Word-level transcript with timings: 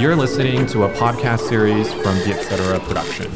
You're 0.00 0.14
listening 0.14 0.66
to 0.66 0.84
a 0.84 0.88
podcast 0.88 1.48
series 1.50 1.92
from 1.92 2.14
the 2.24 2.32
Etc. 2.32 2.78
Production. 2.86 3.28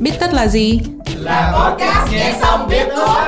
Biết 0.00 0.10
tất 0.20 0.32
là 0.32 0.46
gì? 0.46 0.80
Là 1.16 1.52
podcast 1.52 2.12
nghe 2.12 2.38
xong 2.40 2.68
biết 2.68 2.86
thôi. 2.96 3.24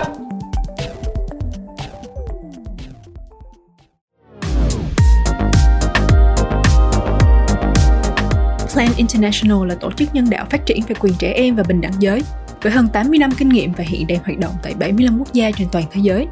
Plan 8.73 8.89
International 8.97 9.67
là 9.69 9.75
tổ 9.75 9.91
chức 9.93 10.15
nhân 10.15 10.31
đạo 10.31 10.47
phát 10.51 10.67
triển 10.67 10.81
về 10.89 10.95
quyền 11.01 11.15
trẻ 11.19 11.33
em 11.33 11.57
và 11.57 11.63
bình 11.69 11.81
đẳng 11.81 11.95
giới, 11.99 12.23
với 12.63 12.73
hơn 12.73 12.89
80 12.93 13.19
năm 13.19 13.31
kinh 13.39 13.49
nghiệm 13.49 13.73
và 13.73 13.85
hiện 13.87 14.07
đang 14.07 14.19
hoạt 14.25 14.39
động 14.39 14.53
tại 14.63 14.75
75 14.75 15.19
quốc 15.19 15.33
gia 15.33 15.51
trên 15.51 15.69
toàn 15.73 15.85
thế 15.93 16.01
giới. 16.05 16.27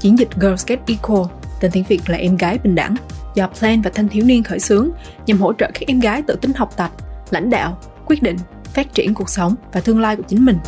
Chiến 0.00 0.18
dịch 0.18 0.28
Girls 0.34 0.66
Get 0.66 0.78
Equal, 0.86 1.22
tên 1.60 1.70
tiếng 1.70 1.84
Việt 1.88 2.00
là 2.06 2.18
Em 2.18 2.36
gái 2.36 2.58
bình 2.58 2.74
đẳng, 2.74 2.96
do 3.38 3.48
Plan 3.58 3.82
và 3.82 3.90
thanh 3.94 4.08
thiếu 4.08 4.24
niên 4.24 4.42
khởi 4.42 4.58
xướng 4.58 4.90
nhằm 5.26 5.38
hỗ 5.38 5.52
trợ 5.52 5.70
các 5.74 5.82
em 5.86 6.00
gái 6.00 6.22
tự 6.22 6.36
tin 6.40 6.52
học 6.54 6.76
tập, 6.76 6.90
lãnh 7.30 7.50
đạo, 7.50 7.78
quyết 8.06 8.22
định, 8.22 8.36
phát 8.64 8.94
triển 8.94 9.14
cuộc 9.14 9.28
sống 9.28 9.54
và 9.72 9.80
tương 9.80 10.00
lai 10.00 10.16
của 10.16 10.22
chính 10.28 10.44
mình. 10.44 10.58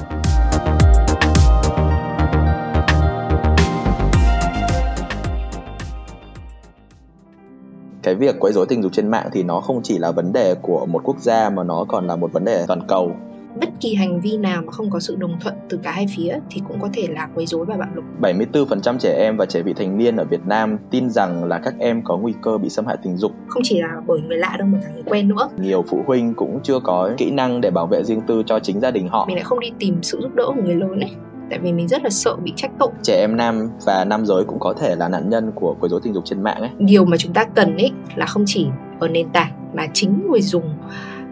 cái 8.02 8.14
việc 8.14 8.36
quấy 8.40 8.52
rối 8.52 8.66
tình 8.68 8.82
dục 8.82 8.92
trên 8.92 9.08
mạng 9.08 9.28
thì 9.32 9.42
nó 9.42 9.60
không 9.60 9.80
chỉ 9.82 9.98
là 9.98 10.10
vấn 10.10 10.32
đề 10.32 10.54
của 10.62 10.86
một 10.86 11.00
quốc 11.04 11.18
gia 11.20 11.50
mà 11.50 11.62
nó 11.64 11.84
còn 11.88 12.06
là 12.06 12.16
một 12.16 12.32
vấn 12.32 12.44
đề 12.44 12.64
toàn 12.66 12.80
cầu 12.88 13.16
bất 13.60 13.68
kỳ 13.80 13.94
hành 13.94 14.20
vi 14.20 14.36
nào 14.36 14.62
mà 14.66 14.72
không 14.72 14.90
có 14.90 15.00
sự 15.00 15.16
đồng 15.16 15.40
thuận 15.40 15.54
từ 15.68 15.78
cả 15.82 15.90
hai 15.90 16.06
phía 16.16 16.38
thì 16.50 16.62
cũng 16.68 16.80
có 16.80 16.88
thể 16.92 17.06
là 17.10 17.28
quấy 17.34 17.46
rối 17.46 17.64
và 17.64 17.76
bạo 17.76 17.88
lực. 17.94 18.04
74% 18.20 18.98
trẻ 18.98 19.16
em 19.18 19.36
và 19.36 19.46
trẻ 19.46 19.62
vị 19.62 19.72
thành 19.72 19.98
niên 19.98 20.16
ở 20.16 20.24
Việt 20.24 20.46
Nam 20.46 20.78
tin 20.90 21.10
rằng 21.10 21.44
là 21.44 21.58
các 21.58 21.74
em 21.78 22.02
có 22.04 22.16
nguy 22.16 22.34
cơ 22.42 22.58
bị 22.58 22.68
xâm 22.68 22.86
hại 22.86 22.96
tình 23.02 23.16
dục. 23.16 23.32
Không 23.48 23.62
chỉ 23.62 23.80
là 23.80 23.88
bởi 24.06 24.20
người 24.20 24.38
lạ 24.38 24.56
đâu 24.58 24.68
mà 24.68 24.78
cả 24.82 24.88
người 24.94 25.02
quen 25.06 25.28
nữa. 25.28 25.48
Nhiều 25.58 25.84
phụ 25.88 26.02
huynh 26.06 26.34
cũng 26.34 26.60
chưa 26.62 26.80
có 26.80 27.10
kỹ 27.18 27.30
năng 27.30 27.60
để 27.60 27.70
bảo 27.70 27.86
vệ 27.86 28.04
riêng 28.04 28.20
tư 28.26 28.42
cho 28.46 28.58
chính 28.58 28.80
gia 28.80 28.90
đình 28.90 29.08
họ. 29.08 29.26
Mình 29.26 29.36
lại 29.36 29.44
không 29.44 29.60
đi 29.60 29.72
tìm 29.78 30.02
sự 30.02 30.18
giúp 30.22 30.34
đỡ 30.34 30.44
của 30.46 30.62
người 30.62 30.74
lớn 30.74 31.00
ấy 31.00 31.10
tại 31.50 31.58
vì 31.58 31.72
mình 31.72 31.88
rất 31.88 32.02
là 32.02 32.10
sợ 32.10 32.36
bị 32.36 32.52
trách 32.56 32.70
tội. 32.78 32.88
Trẻ 33.02 33.20
em 33.20 33.36
nam 33.36 33.68
và 33.86 34.04
nam 34.04 34.26
giới 34.26 34.44
cũng 34.44 34.58
có 34.60 34.74
thể 34.80 34.96
là 34.96 35.08
nạn 35.08 35.30
nhân 35.30 35.52
của 35.54 35.76
quấy 35.80 35.90
rối 35.90 36.00
tình 36.02 36.14
dục 36.14 36.24
trên 36.26 36.42
mạng 36.42 36.60
ấy. 36.60 36.70
Điều 36.78 37.04
mà 37.04 37.16
chúng 37.16 37.32
ta 37.32 37.44
cần 37.44 37.76
ấy 37.76 37.90
là 38.16 38.26
không 38.26 38.44
chỉ 38.46 38.66
ở 39.00 39.08
nền 39.08 39.28
tảng 39.28 39.52
mà 39.74 39.86
chính 39.92 40.28
người 40.30 40.40
dùng 40.42 40.64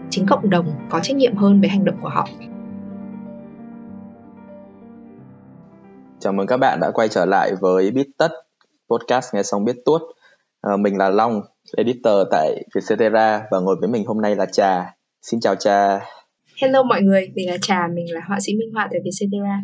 chính 0.09 0.25
cộng 0.25 0.49
đồng 0.49 0.65
có 0.89 0.99
trách 0.99 1.17
nhiệm 1.17 1.35
hơn 1.35 1.61
với 1.61 1.69
hành 1.69 1.85
động 1.85 1.95
của 2.01 2.09
họ. 2.09 2.27
Chào 6.19 6.33
mừng 6.33 6.47
các 6.47 6.57
bạn 6.57 6.79
đã 6.81 6.91
quay 6.93 7.07
trở 7.07 7.25
lại 7.25 7.51
với 7.61 7.91
Biết 7.91 8.07
Tất, 8.17 8.31
podcast 8.89 9.35
nghe 9.35 9.43
xong 9.43 9.65
biết 9.65 9.75
tuốt. 9.85 10.01
À, 10.61 10.77
mình 10.77 10.97
là 10.97 11.09
Long, 11.09 11.41
editor 11.77 12.27
tại 12.31 12.63
Vietcetera 12.75 13.41
và 13.51 13.59
ngồi 13.59 13.75
với 13.79 13.89
mình 13.89 14.05
hôm 14.05 14.21
nay 14.21 14.35
là 14.35 14.45
Trà. 14.45 14.95
Xin 15.21 15.39
chào 15.39 15.55
Trà. 15.55 15.99
Hello 16.61 16.83
mọi 16.83 17.01
người, 17.01 17.31
mình 17.35 17.49
là 17.49 17.57
Trà, 17.61 17.87
mình 17.87 18.13
là 18.13 18.21
họa 18.27 18.39
sĩ 18.39 18.53
minh 18.53 18.73
họa 18.73 18.87
tại 18.91 18.99
Vietcetera. 19.03 19.61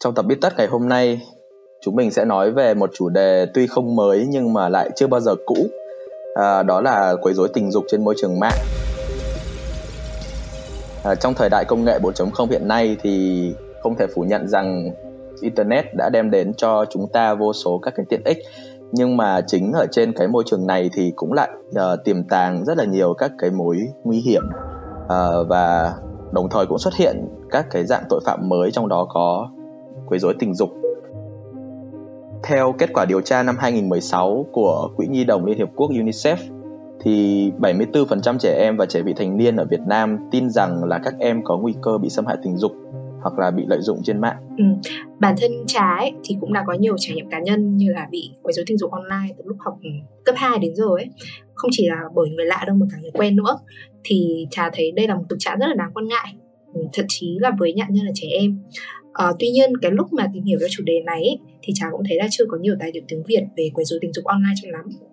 Trong 0.00 0.14
tập 0.14 0.22
Biết 0.22 0.36
Tất 0.40 0.52
ngày 0.58 0.66
hôm 0.66 0.88
nay, 0.88 1.20
chúng 1.84 1.96
mình 1.96 2.10
sẽ 2.10 2.24
nói 2.24 2.52
về 2.52 2.74
một 2.74 2.90
chủ 2.94 3.08
đề 3.08 3.46
tuy 3.54 3.66
không 3.66 3.96
mới 3.96 4.26
nhưng 4.28 4.52
mà 4.52 4.68
lại 4.68 4.90
chưa 4.96 5.06
bao 5.06 5.20
giờ 5.20 5.34
cũ. 5.46 5.56
À, 6.34 6.62
đó 6.62 6.80
là 6.80 7.14
quấy 7.22 7.34
rối 7.34 7.48
tình 7.54 7.70
dục 7.70 7.84
trên 7.88 8.04
môi 8.04 8.14
trường 8.18 8.40
mạng. 8.40 8.58
À, 11.04 11.14
trong 11.14 11.34
thời 11.34 11.48
đại 11.48 11.64
công 11.64 11.84
nghệ 11.84 11.98
4.0 11.98 12.50
hiện 12.50 12.68
nay 12.68 12.96
thì 13.02 13.54
không 13.82 13.96
thể 13.96 14.06
phủ 14.14 14.22
nhận 14.22 14.48
rằng 14.48 14.90
internet 15.40 15.84
đã 15.94 16.10
đem 16.12 16.30
đến 16.30 16.54
cho 16.54 16.84
chúng 16.90 17.08
ta 17.12 17.34
vô 17.34 17.52
số 17.52 17.78
các 17.78 17.94
cái 17.96 18.06
tiện 18.08 18.24
ích. 18.24 18.38
Nhưng 18.92 19.16
mà 19.16 19.40
chính 19.46 19.72
ở 19.72 19.86
trên 19.90 20.12
cái 20.12 20.28
môi 20.28 20.42
trường 20.46 20.66
này 20.66 20.90
thì 20.92 21.12
cũng 21.16 21.32
lại 21.32 21.50
uh, 21.70 22.04
tiềm 22.04 22.24
tàng 22.24 22.64
rất 22.64 22.78
là 22.78 22.84
nhiều 22.84 23.14
các 23.14 23.32
cái 23.38 23.50
mối 23.50 23.78
nguy 24.04 24.20
hiểm. 24.20 24.42
Uh, 25.04 25.48
và 25.48 25.94
đồng 26.32 26.48
thời 26.50 26.66
cũng 26.66 26.78
xuất 26.78 26.94
hiện 26.94 27.28
các 27.50 27.66
cái 27.70 27.84
dạng 27.86 28.04
tội 28.08 28.20
phạm 28.26 28.48
mới 28.48 28.70
trong 28.70 28.88
đó 28.88 29.06
có 29.10 29.50
quấy 30.06 30.20
rối 30.20 30.34
tình 30.38 30.54
dục. 30.54 30.70
Theo 32.42 32.74
kết 32.78 32.90
quả 32.94 33.04
điều 33.04 33.20
tra 33.20 33.42
năm 33.42 33.56
2016 33.58 34.46
của 34.52 34.88
Quỹ 34.96 35.06
Nhi 35.06 35.24
đồng 35.24 35.44
Liên 35.44 35.58
Hiệp 35.58 35.68
Quốc 35.76 35.90
UNICEF 35.90 36.36
thì 37.04 37.50
74% 37.58 38.38
trẻ 38.38 38.58
em 38.58 38.76
và 38.76 38.86
trẻ 38.86 39.02
vị 39.02 39.12
thành 39.16 39.36
niên 39.36 39.56
ở 39.56 39.64
Việt 39.70 39.80
Nam 39.86 40.18
tin 40.30 40.50
rằng 40.50 40.84
là 40.84 41.00
các 41.04 41.14
em 41.18 41.40
có 41.44 41.58
nguy 41.58 41.74
cơ 41.82 41.98
bị 41.98 42.08
xâm 42.08 42.26
hại 42.26 42.36
tình 42.44 42.56
dục 42.56 42.72
hoặc 43.22 43.38
là 43.38 43.50
bị 43.50 43.62
lợi 43.66 43.78
dụng 43.80 44.02
trên 44.04 44.20
mạng. 44.20 44.36
Ừ. 44.58 44.64
Bản 45.18 45.34
thân 45.40 45.50
Trà 45.66 45.96
ấy 45.98 46.12
thì 46.24 46.36
cũng 46.40 46.52
đã 46.52 46.64
có 46.66 46.72
nhiều 46.72 46.96
trải 46.98 47.16
nghiệm 47.16 47.28
cá 47.30 47.40
nhân 47.40 47.76
như 47.76 47.92
là 47.92 48.08
bị 48.10 48.30
quấy 48.42 48.52
rối 48.52 48.64
tình 48.68 48.78
dục 48.78 48.90
online 48.90 49.34
từ 49.38 49.44
lúc 49.46 49.56
học 49.60 49.78
ừ, 49.82 49.90
cấp 50.24 50.34
2 50.38 50.58
đến 50.58 50.74
giờ 50.74 50.84
ấy. 50.84 51.08
Không 51.54 51.70
chỉ 51.74 51.88
là 51.88 51.96
bởi 52.14 52.30
người 52.30 52.46
lạ 52.46 52.64
đâu 52.66 52.76
mà 52.76 52.86
cả 52.90 52.98
người 53.02 53.10
quen 53.10 53.36
nữa. 53.36 53.58
Thì 54.04 54.46
Trà 54.50 54.70
thấy 54.72 54.92
đây 54.92 55.08
là 55.08 55.14
một 55.14 55.24
thực 55.30 55.36
trạng 55.38 55.58
rất 55.58 55.66
là 55.66 55.74
đáng 55.74 55.90
quan 55.94 56.08
ngại. 56.08 56.34
Ừ, 56.74 56.80
thậm 56.92 57.04
chí 57.08 57.36
là 57.40 57.50
với 57.58 57.74
nạn 57.76 57.88
nhân 57.90 58.06
là 58.06 58.12
trẻ 58.14 58.28
em. 58.40 58.58
À, 59.12 59.32
tuy 59.38 59.50
nhiên 59.50 59.76
cái 59.76 59.90
lúc 59.90 60.12
mà 60.12 60.30
tìm 60.34 60.44
hiểu 60.44 60.58
về 60.60 60.66
chủ 60.70 60.82
đề 60.86 61.02
này 61.06 61.20
ấy, 61.20 61.38
thì 61.62 61.72
Trà 61.76 61.90
cũng 61.90 62.02
thấy 62.08 62.16
là 62.16 62.26
chưa 62.30 62.44
có 62.48 62.58
nhiều 62.60 62.74
tài 62.80 62.90
liệu 62.94 63.02
tiếng 63.08 63.22
Việt 63.26 63.42
về 63.56 63.70
quấy 63.74 63.84
rối 63.84 63.98
tình 64.02 64.12
dục 64.12 64.24
online 64.24 64.54
cho 64.62 64.68
lắm. 64.70 65.11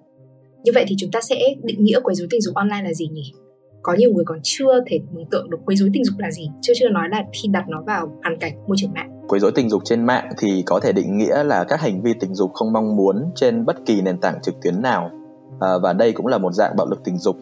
Như 0.63 0.71
vậy 0.75 0.85
thì 0.87 0.95
chúng 0.97 1.11
ta 1.11 1.19
sẽ 1.21 1.55
định 1.63 1.83
nghĩa 1.83 1.99
quấy 2.03 2.15
rối 2.15 2.27
tình 2.31 2.41
dục 2.41 2.55
online 2.55 2.83
là 2.83 2.93
gì 2.93 3.07
nhỉ? 3.07 3.33
có 3.81 3.93
nhiều 3.93 4.09
người 4.13 4.25
còn 4.25 4.39
chưa 4.43 4.83
thể 4.87 4.99
mường 5.13 5.25
tượng 5.31 5.49
được 5.49 5.57
quấy 5.65 5.77
rối 5.77 5.89
tình 5.93 6.05
dục 6.05 6.15
là 6.19 6.31
gì. 6.31 6.51
Chưa 6.61 6.73
chưa 6.75 6.89
nói 6.89 7.09
là 7.11 7.23
khi 7.33 7.49
đặt 7.49 7.69
nó 7.69 7.81
vào 7.87 8.11
hoàn 8.21 8.39
cảnh 8.39 8.53
môi 8.67 8.77
trường 8.79 8.93
mạng. 8.93 9.21
Quấy 9.27 9.39
rối 9.39 9.51
tình 9.55 9.69
dục 9.69 9.81
trên 9.85 10.05
mạng 10.05 10.29
thì 10.37 10.63
có 10.65 10.79
thể 10.79 10.91
định 10.91 11.17
nghĩa 11.17 11.43
là 11.43 11.63
các 11.63 11.81
hành 11.81 12.01
vi 12.01 12.13
tình 12.19 12.35
dục 12.35 12.51
không 12.53 12.73
mong 12.73 12.95
muốn 12.95 13.31
trên 13.35 13.65
bất 13.65 13.85
kỳ 13.85 14.01
nền 14.01 14.17
tảng 14.17 14.41
trực 14.41 14.55
tuyến 14.61 14.81
nào. 14.81 15.11
À, 15.59 15.69
và 15.83 15.93
đây 15.93 16.11
cũng 16.11 16.27
là 16.27 16.37
một 16.37 16.53
dạng 16.53 16.75
bạo 16.77 16.87
lực 16.87 17.03
tình 17.03 17.17
dục. 17.17 17.35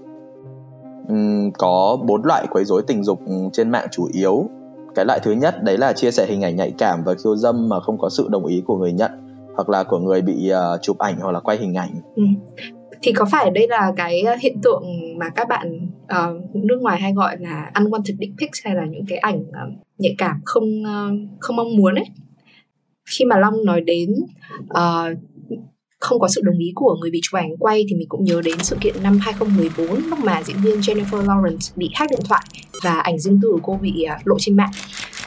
Uhm, 1.13 1.51
có 1.57 1.97
bốn 2.07 2.25
loại 2.25 2.47
quấy 2.51 2.65
rối 2.65 2.81
tình 2.87 3.03
dục 3.03 3.19
trên 3.53 3.69
mạng 3.69 3.87
chủ 3.91 4.07
yếu. 4.13 4.49
Cái 4.95 5.05
loại 5.05 5.19
thứ 5.23 5.31
nhất 5.31 5.63
đấy 5.63 5.77
là 5.77 5.93
chia 5.93 6.11
sẻ 6.11 6.25
hình 6.25 6.41
ảnh 6.41 6.55
nhạy 6.55 6.73
cảm 6.77 7.03
và 7.03 7.13
khiêu 7.23 7.35
dâm 7.35 7.69
mà 7.69 7.79
không 7.79 7.97
có 7.97 8.09
sự 8.09 8.27
đồng 8.29 8.45
ý 8.45 8.63
của 8.67 8.77
người 8.77 8.91
nhận 8.91 9.11
hoặc 9.55 9.69
là 9.69 9.83
của 9.83 9.99
người 9.99 10.21
bị 10.21 10.51
uh, 10.51 10.81
chụp 10.81 10.97
ảnh 10.97 11.15
hoặc 11.19 11.31
là 11.31 11.39
quay 11.39 11.57
hình 11.57 11.73
ảnh. 11.73 11.91
Ừ 12.15 12.23
thì 13.01 13.13
có 13.13 13.25
phải 13.31 13.49
đây 13.49 13.67
là 13.67 13.93
cái 13.97 14.21
ờ, 14.21 14.35
hiện 14.39 14.61
tượng 14.63 14.83
mà 15.17 15.29
các 15.29 15.47
bạn 15.47 15.89
uh, 16.03 16.55
nước 16.55 16.77
ngoài 16.81 17.01
hay 17.01 17.13
gọi 17.13 17.37
là 17.39 17.71
unwanted 17.73 18.17
dick 18.19 18.37
pics 18.39 18.59
hay 18.63 18.75
là 18.75 18.85
những 18.85 19.05
cái 19.07 19.17
ảnh 19.17 19.39
uh, 19.39 19.87
nhạy 19.97 20.15
cảm 20.17 20.41
không 20.45 20.63
uh, 20.81 21.39
không 21.39 21.55
mong 21.55 21.75
muốn 21.77 21.95
ấy? 21.95 22.05
Khi 23.17 23.25
mà 23.25 23.37
long 23.37 23.65
nói 23.65 23.81
đến 23.81 24.09
uh, 24.63 25.17
không 25.99 26.19
có 26.19 26.27
sự 26.27 26.41
đồng 26.43 26.57
ý 26.59 26.71
của 26.75 26.95
người 27.01 27.11
bị 27.11 27.19
chụp 27.23 27.37
ảnh 27.37 27.57
quay 27.57 27.85
thì 27.89 27.95
mình 27.95 28.07
cũng 28.09 28.23
nhớ 28.23 28.41
đến 28.45 28.55
sự 28.59 28.77
kiện 28.81 29.03
năm 29.03 29.19
2014 29.21 30.09
lúc 30.09 30.19
mà 30.19 30.43
diễn 30.43 30.57
viên 30.57 30.79
Jennifer 30.79 31.25
Lawrence 31.25 31.71
bị 31.75 31.89
hack 31.93 32.11
điện 32.11 32.19
thoại 32.29 32.43
và 32.83 32.99
ảnh 32.99 33.19
riêng 33.19 33.39
tư 33.41 33.49
của 33.51 33.59
cô 33.63 33.79
bị 33.81 34.05
uh, 34.15 34.27
lộ 34.27 34.35
trên 34.39 34.57
mạng. 34.57 34.71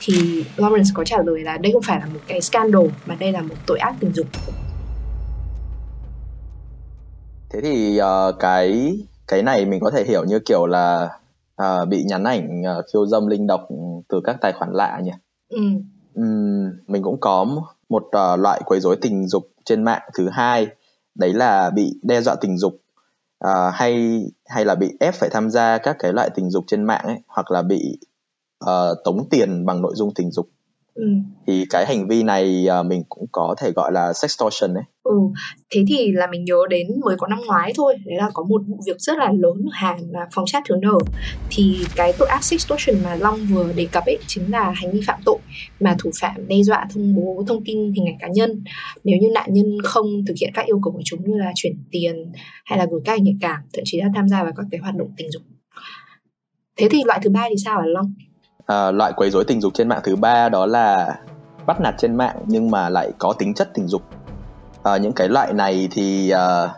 Thì 0.01 0.45
Lawrence 0.57 0.91
có 0.95 1.05
trả 1.05 1.17
lời 1.23 1.41
là 1.41 1.59
đây 1.59 1.73
không 1.73 1.83
phải 1.83 2.01
là 2.01 2.07
một 2.07 2.21
cái 2.27 2.41
scandal 2.41 2.87
mà 3.07 3.17
đây 3.21 3.33
là 3.33 3.43
một 3.43 3.55
tội 3.67 3.79
ác 3.79 3.95
tình 4.01 4.13
dục 4.13 4.27
thế 7.51 7.61
thì 7.61 8.01
uh, 8.01 8.35
cái 8.39 8.99
cái 9.29 9.43
này 9.43 9.67
mình 9.67 9.81
có 9.81 9.91
thể 9.91 10.05
hiểu 10.05 10.25
như 10.25 10.39
kiểu 10.39 10.67
là 10.67 11.19
uh, 11.63 11.89
bị 11.89 12.05
nhắn 12.05 12.25
ảnh 12.25 12.63
uh, 12.79 12.85
khiêu 12.93 13.07
dâm 13.07 13.27
linh 13.27 13.47
độc 13.47 13.69
từ 14.09 14.21
các 14.25 14.37
tài 14.41 14.53
khoản 14.53 14.73
lạ 14.73 15.01
nhỉ? 15.05 15.13
Ừ. 15.49 15.63
uhm, 16.21 16.71
mình 16.87 17.03
cũng 17.03 17.21
có 17.21 17.47
một 17.89 18.03
uh, 18.05 18.41
loại 18.41 18.61
quấy 18.65 18.81
rối 18.81 18.97
tình 19.01 19.29
dục 19.29 19.49
trên 19.65 19.85
mạng 19.85 20.03
thứ 20.15 20.29
hai. 20.29 20.67
Đấy 21.15 21.33
là 21.33 21.71
bị 21.71 22.01
đe 22.03 22.21
dọa 22.21 22.35
tình 22.35 22.59
dục 22.59 22.75
uh, 23.45 23.51
hay 23.73 24.23
hay 24.47 24.65
là 24.65 24.75
bị 24.75 24.93
ép 25.01 25.15
phải 25.15 25.31
tham 25.31 25.51
gia 25.51 25.79
các 25.79 25.97
cái 25.99 26.13
loại 26.13 26.31
tình 26.35 26.51
dục 26.51 26.65
trên 26.67 26.85
mạng 26.85 27.05
ấy 27.05 27.19
hoặc 27.27 27.51
là 27.51 27.63
bị 27.63 27.99
uh, 28.65 28.99
tống 29.05 29.29
tiền 29.31 29.67
bằng 29.67 29.83
nội 29.83 29.93
dung 29.97 30.15
tình 30.15 30.31
dục 30.31 30.49
Ừ. 31.01 31.07
thì 31.47 31.65
cái 31.71 31.87
hành 31.87 32.09
vi 32.09 32.23
này 32.23 32.67
uh, 32.81 32.87
mình 32.87 33.03
cũng 33.09 33.27
có 33.33 33.55
thể 33.59 33.71
gọi 33.77 33.93
là 33.93 34.13
sextortion 34.13 34.75
đấy. 34.75 34.85
Ừ, 35.03 35.17
thế 35.71 35.85
thì 35.89 36.13
là 36.13 36.27
mình 36.27 36.45
nhớ 36.45 36.57
đến 36.71 36.87
mới 37.05 37.17
có 37.17 37.27
năm 37.27 37.39
ngoái 37.47 37.73
thôi, 37.77 37.97
đấy 38.05 38.17
là 38.17 38.31
có 38.35 38.43
một 38.43 38.63
vụ 38.67 38.81
việc 38.87 38.97
rất 38.99 39.19
là 39.19 39.33
lớn 39.33 39.65
ở 39.67 39.71
Hàn 39.73 39.99
là 40.11 40.27
phòng 40.33 40.47
chat 40.47 40.63
thiếu 40.69 40.77
nở. 40.83 40.99
Thì 41.51 41.77
cái 41.97 42.13
tội 42.19 42.29
ác 42.29 42.45
sextortion 42.45 42.97
mà 43.05 43.15
Long 43.15 43.39
vừa 43.51 43.73
đề 43.73 43.87
cập 43.93 44.05
ấy 44.07 44.19
chính 44.27 44.51
là 44.51 44.71
hành 44.71 44.91
vi 44.93 45.01
phạm 45.07 45.21
tội 45.25 45.39
mà 45.81 45.97
thủ 45.99 46.11
phạm 46.21 46.49
đe 46.49 46.63
dọa 46.63 46.87
thông 46.95 47.15
bố 47.17 47.45
thông 47.49 47.65
tin 47.65 47.93
hình 47.93 48.07
ảnh 48.07 48.19
cá 48.21 48.29
nhân 48.29 48.65
nếu 49.05 49.19
như 49.21 49.29
nạn 49.35 49.55
nhân 49.55 49.79
không 49.85 50.07
thực 50.27 50.35
hiện 50.41 50.51
các 50.55 50.67
yêu 50.67 50.81
cầu 50.85 50.93
của 50.93 51.03
chúng 51.05 51.31
như 51.31 51.39
là 51.39 51.53
chuyển 51.55 51.73
tiền 51.91 52.33
hay 52.65 52.79
là 52.79 52.87
gửi 52.91 53.01
các 53.05 53.13
ảnh 53.13 53.25
nhạy 53.25 53.37
cảm, 53.41 53.61
thậm 53.73 53.83
chí 53.85 54.01
là 54.01 54.09
tham 54.15 54.29
gia 54.29 54.43
vào 54.45 54.53
các 54.57 54.67
cái 54.71 54.81
hoạt 54.81 54.95
động 54.97 55.11
tình 55.17 55.31
dục. 55.31 55.43
Thế 56.77 56.89
thì 56.91 57.03
loại 57.05 57.21
thứ 57.23 57.31
ba 57.31 57.47
thì 57.51 57.55
sao 57.65 57.81
hả 57.81 57.87
Long? 57.87 58.15
À, 58.71 58.91
loại 58.91 59.13
quấy 59.17 59.31
rối 59.31 59.45
tình 59.45 59.61
dục 59.61 59.75
trên 59.75 59.89
mạng 59.89 60.01
thứ 60.05 60.17
ba 60.17 60.49
đó 60.49 60.67
là 60.67 61.19
bắt 61.67 61.81
nạt 61.81 61.95
trên 61.99 62.17
mạng 62.17 62.37
nhưng 62.47 62.71
mà 62.71 62.89
lại 62.89 63.11
có 63.19 63.33
tính 63.39 63.55
chất 63.55 63.69
tình 63.75 63.89
dục. 63.89 64.03
À, 64.83 64.97
những 64.97 65.13
cái 65.13 65.29
loại 65.29 65.53
này 65.53 65.89
thì 65.91 66.33
uh, 66.35 66.71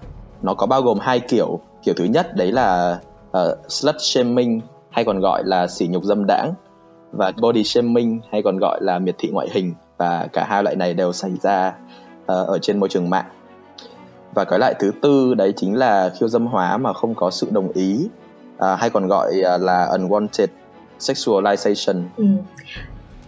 nó 0.43 0.55
có 0.55 0.67
bao 0.67 0.83
gồm 0.83 0.99
hai 0.99 1.21
kiểu. 1.21 1.61
Kiểu 1.83 1.95
thứ 1.99 2.05
nhất 2.05 2.37
đấy 2.37 2.53
là 2.53 2.99
uh, 3.39 3.59
slut 3.69 3.95
shaming 3.99 4.61
hay 4.91 5.05
còn 5.05 5.21
gọi 5.21 5.43
là 5.45 5.67
sỉ 5.67 5.87
nhục 5.87 6.05
dâm 6.05 6.27
đãng 6.27 6.55
và 7.13 7.33
body 7.43 7.65
shaming 7.65 8.21
hay 8.33 8.43
còn 8.43 8.59
gọi 8.59 8.79
là 8.83 8.99
miệt 8.99 9.15
thị 9.19 9.31
ngoại 9.33 9.49
hình 9.53 9.75
và 9.99 10.29
cả 10.33 10.45
hai 10.49 10.63
loại 10.63 10.77
này 10.77 10.95
đều 10.95 11.13
xảy 11.13 11.33
ra 11.43 11.75
uh, 12.23 12.27
ở 12.27 12.59
trên 12.63 12.81
môi 12.81 12.89
trường 12.89 13.11
mạng. 13.11 13.27
Và 14.35 14.45
cái 14.45 14.59
loại 14.59 14.75
thứ 14.79 14.93
tư 15.03 15.35
đấy 15.35 15.53
chính 15.57 15.77
là 15.77 16.11
khiêu 16.19 16.29
dâm 16.29 16.47
hóa 16.47 16.77
mà 16.77 16.93
không 16.93 17.15
có 17.15 17.31
sự 17.31 17.47
đồng 17.51 17.73
ý 17.73 18.09
uh, 18.57 18.79
hay 18.79 18.91
còn 18.91 19.09
gọi 19.09 19.33
là 19.61 19.89
unwanted 19.99 20.47
sexualization 21.03 22.03
ừ. 22.17 22.25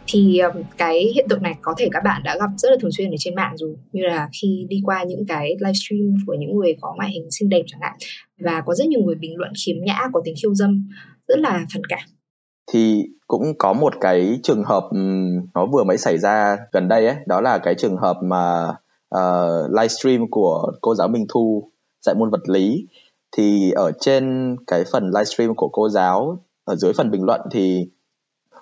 thì 0.07 0.39
um, 0.39 0.63
cái 0.77 1.01
hiện 1.15 1.27
tượng 1.29 1.43
này 1.43 1.55
có 1.63 1.75
thể 1.79 1.89
các 1.93 2.03
bạn 2.05 2.23
đã 2.25 2.37
gặp 2.41 2.51
rất 2.57 2.69
là 2.71 2.77
thường 2.81 2.93
xuyên 2.93 3.11
ở 3.11 3.17
trên 3.19 3.35
mạng 3.35 3.57
rồi. 3.57 3.77
Như 3.93 4.03
là 4.03 4.29
khi 4.43 4.67
đi 4.69 4.83
qua 4.85 5.05
những 5.05 5.27
cái 5.29 5.57
livestream 5.61 6.15
của 6.27 6.35
những 6.39 6.57
người 6.57 6.77
có 6.81 6.95
ngoại 6.97 7.11
hình 7.11 7.31
xinh 7.31 7.49
đẹp 7.49 7.63
chẳng 7.67 7.81
hạn 7.81 7.93
và 8.39 8.63
có 8.67 8.75
rất 8.75 8.87
nhiều 8.87 9.01
người 9.01 9.15
bình 9.15 9.37
luận 9.37 9.53
khiếm 9.67 9.77
nhã 9.85 10.01
có 10.13 10.21
tính 10.25 10.35
khiêu 10.43 10.55
dâm 10.55 10.89
rất 11.29 11.39
là 11.39 11.67
phản 11.75 11.85
cảm. 11.89 12.09
Thì 12.73 13.05
cũng 13.27 13.43
có 13.59 13.73
một 13.73 13.95
cái 14.01 14.41
trường 14.43 14.65
hợp 14.65 14.85
nó 15.55 15.67
vừa 15.67 15.85
mới 15.85 15.99
xảy 15.99 16.19
ra 16.19 16.57
gần 16.73 16.89
đây 16.89 17.07
ấy 17.07 17.17
đó 17.27 17.41
là 17.41 17.59
cái 17.59 17.75
trường 17.75 17.97
hợp 17.97 18.17
mà 18.23 18.69
uh, 19.17 19.71
livestream 19.71 20.31
của 20.31 20.73
cô 20.81 20.95
giáo 20.95 21.09
Minh 21.09 21.27
Thu 21.29 21.71
dạy 22.07 22.15
môn 22.15 22.31
vật 22.31 22.49
lý. 22.49 22.87
Thì 23.37 23.71
ở 23.71 23.93
trên 24.01 24.57
cái 24.67 24.85
phần 24.93 25.07
livestream 25.07 25.55
của 25.55 25.69
cô 25.73 25.89
giáo 25.89 26.44
ở 26.65 26.77
dưới 26.77 26.93
phần 26.93 27.11
bình 27.11 27.25
luận 27.25 27.41
thì 27.51 27.89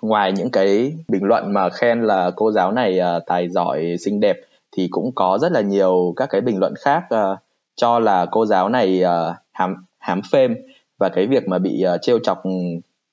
ngoài 0.01 0.31
những 0.31 0.51
cái 0.51 0.93
bình 1.07 1.23
luận 1.23 1.53
mà 1.53 1.69
khen 1.69 2.03
là 2.03 2.31
cô 2.35 2.51
giáo 2.51 2.71
này 2.71 2.99
uh, 2.99 3.23
tài 3.25 3.49
giỏi 3.49 3.95
xinh 3.99 4.19
đẹp 4.19 4.37
thì 4.71 4.87
cũng 4.91 5.11
có 5.15 5.37
rất 5.41 5.51
là 5.51 5.61
nhiều 5.61 6.13
các 6.15 6.29
cái 6.29 6.41
bình 6.41 6.59
luận 6.59 6.73
khác 6.79 7.03
uh, 7.13 7.37
cho 7.75 7.99
là 7.99 8.25
cô 8.31 8.45
giáo 8.45 8.69
này 8.69 9.03
uh, 9.03 9.35
hám 9.51 9.85
hám 9.97 10.21
phêm 10.31 10.55
và 10.97 11.09
cái 11.09 11.27
việc 11.27 11.47
mà 11.47 11.57
bị 11.59 11.83
uh, 11.95 12.01
trêu 12.01 12.19
chọc 12.19 12.43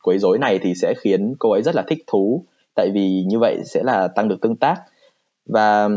quấy 0.03 0.19
rối 0.19 0.39
này 0.39 0.59
thì 0.63 0.75
sẽ 0.75 0.95
khiến 0.99 1.35
cô 1.39 1.51
ấy 1.51 1.63
rất 1.63 1.75
là 1.75 1.83
thích 1.89 2.05
thú. 2.07 2.45
Tại 2.75 2.91
vì 2.95 3.25
như 3.27 3.39
vậy 3.39 3.57
sẽ 3.65 3.83
là 3.83 4.09
tăng 4.09 4.29
được 4.29 4.41
tương 4.41 4.57
tác. 4.57 4.83
Và 5.47 5.89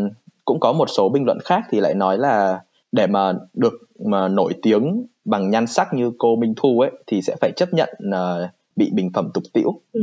cũng 0.46 0.60
có 0.60 0.74
một 0.74 0.90
số 0.90 1.10
bình 1.10 1.26
luận 1.26 1.38
khác 1.46 1.62
thì 1.70 1.80
lại 1.80 1.94
nói 1.94 2.18
là 2.18 2.62
để 2.92 3.08
mà 3.08 3.34
được 3.54 3.74
mà 4.06 4.28
nổi 4.28 4.54
tiếng 4.62 5.06
bằng 5.26 5.50
nhan 5.50 5.68
sắc 5.68 5.94
như 5.94 6.12
cô 6.18 6.36
Minh 6.36 6.54
Thu 6.56 6.80
ấy 6.80 6.92
thì 7.08 7.22
sẽ 7.22 7.36
phải 7.42 7.52
chấp 7.56 7.74
nhận 7.74 7.90
uh, 8.10 8.50
bị 8.76 8.90
bình 8.94 9.10
phẩm 9.14 9.30
tục 9.34 9.44
tiễu, 9.54 9.82
Ừ. 9.94 10.02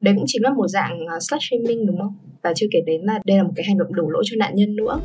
Đấy 0.00 0.14
cũng 0.16 0.24
chính 0.26 0.42
là 0.42 0.50
một 0.52 0.68
dạng 0.68 1.06
à, 1.06 1.20
slut 1.20 1.40
shaming 1.42 1.86
đúng 1.86 1.98
không? 1.98 2.14
Và 2.42 2.52
chưa 2.56 2.66
kể 2.72 2.78
đến 2.86 3.00
là 3.00 3.20
đây 3.24 3.36
là 3.36 3.42
một 3.42 3.52
cái 3.56 3.66
hành 3.66 3.78
động 3.78 3.94
đổ 3.94 4.08
lỗi 4.08 4.22
cho 4.26 4.36
nạn 4.38 4.54
nhân 4.54 4.76
nữa. 4.76 5.00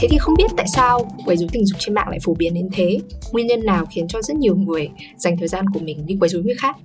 Thế 0.00 0.08
thì 0.10 0.18
không 0.18 0.34
biết 0.38 0.50
tại 0.56 0.66
sao 0.74 1.10
quấy 1.26 1.36
rối 1.36 1.48
tình 1.52 1.66
dục 1.66 1.78
trên 1.78 1.94
mạng 1.94 2.08
lại 2.08 2.18
phổ 2.22 2.34
biến 2.34 2.54
đến 2.54 2.68
thế? 2.72 2.98
Nguyên 3.32 3.46
nhân 3.46 3.64
nào 3.64 3.86
khiến 3.90 4.08
cho 4.08 4.22
rất 4.22 4.36
nhiều 4.36 4.56
người 4.56 4.88
dành 5.16 5.36
thời 5.36 5.48
gian 5.48 5.64
của 5.74 5.80
mình 5.80 6.06
đi 6.06 6.16
quấy 6.20 6.28
rối 6.28 6.42
người 6.42 6.54
khác? 6.58 6.76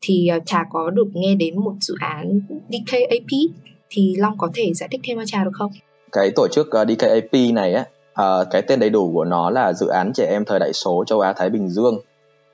Thì 0.00 0.28
à, 0.28 0.38
Trà 0.46 0.64
có 0.70 0.90
được 0.90 1.08
nghe 1.14 1.34
đến 1.34 1.60
một 1.60 1.74
dự 1.80 1.94
án 2.00 2.40
DKAP 2.68 3.38
thì 3.90 4.14
Long 4.18 4.38
có 4.38 4.50
thể 4.54 4.74
giải 4.74 4.88
thích 4.92 5.00
thêm 5.04 5.16
cho 5.18 5.24
Trà 5.26 5.44
được 5.44 5.50
không? 5.52 5.70
Cái 6.12 6.30
tổ 6.30 6.48
chức 6.48 6.70
ờ, 6.70 6.82
uh, 6.82 6.88
DKAP 6.88 7.52
này 7.54 7.74
á, 7.74 7.84
uh, 8.40 8.46
cái 8.50 8.62
tên 8.62 8.80
đầy 8.80 8.90
đủ 8.90 9.10
của 9.14 9.24
nó 9.24 9.50
là 9.50 9.72
dự 9.72 9.86
án 9.86 10.12
trẻ 10.12 10.26
em 10.30 10.44
thời 10.44 10.58
đại 10.58 10.72
số 10.72 11.04
châu 11.06 11.20
Á 11.20 11.32
Thái 11.32 11.50
Bình 11.50 11.68
Dương. 11.68 11.98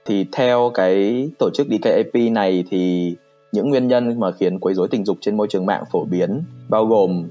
Thì 0.04 0.26
theo 0.32 0.70
cái 0.74 1.28
tổ 1.38 1.50
chức 1.54 1.66
DKAP 1.66 2.14
này 2.32 2.64
thì 2.70 3.14
những 3.52 3.70
nguyên 3.70 3.88
nhân 3.88 4.20
mà 4.20 4.32
khiến 4.32 4.58
quấy 4.58 4.74
rối 4.74 4.88
tình 4.88 5.04
dục 5.04 5.16
trên 5.20 5.36
môi 5.36 5.46
trường 5.50 5.66
mạng 5.66 5.84
phổ 5.92 6.04
biến 6.04 6.42
bao 6.68 6.86
gồm 6.86 7.28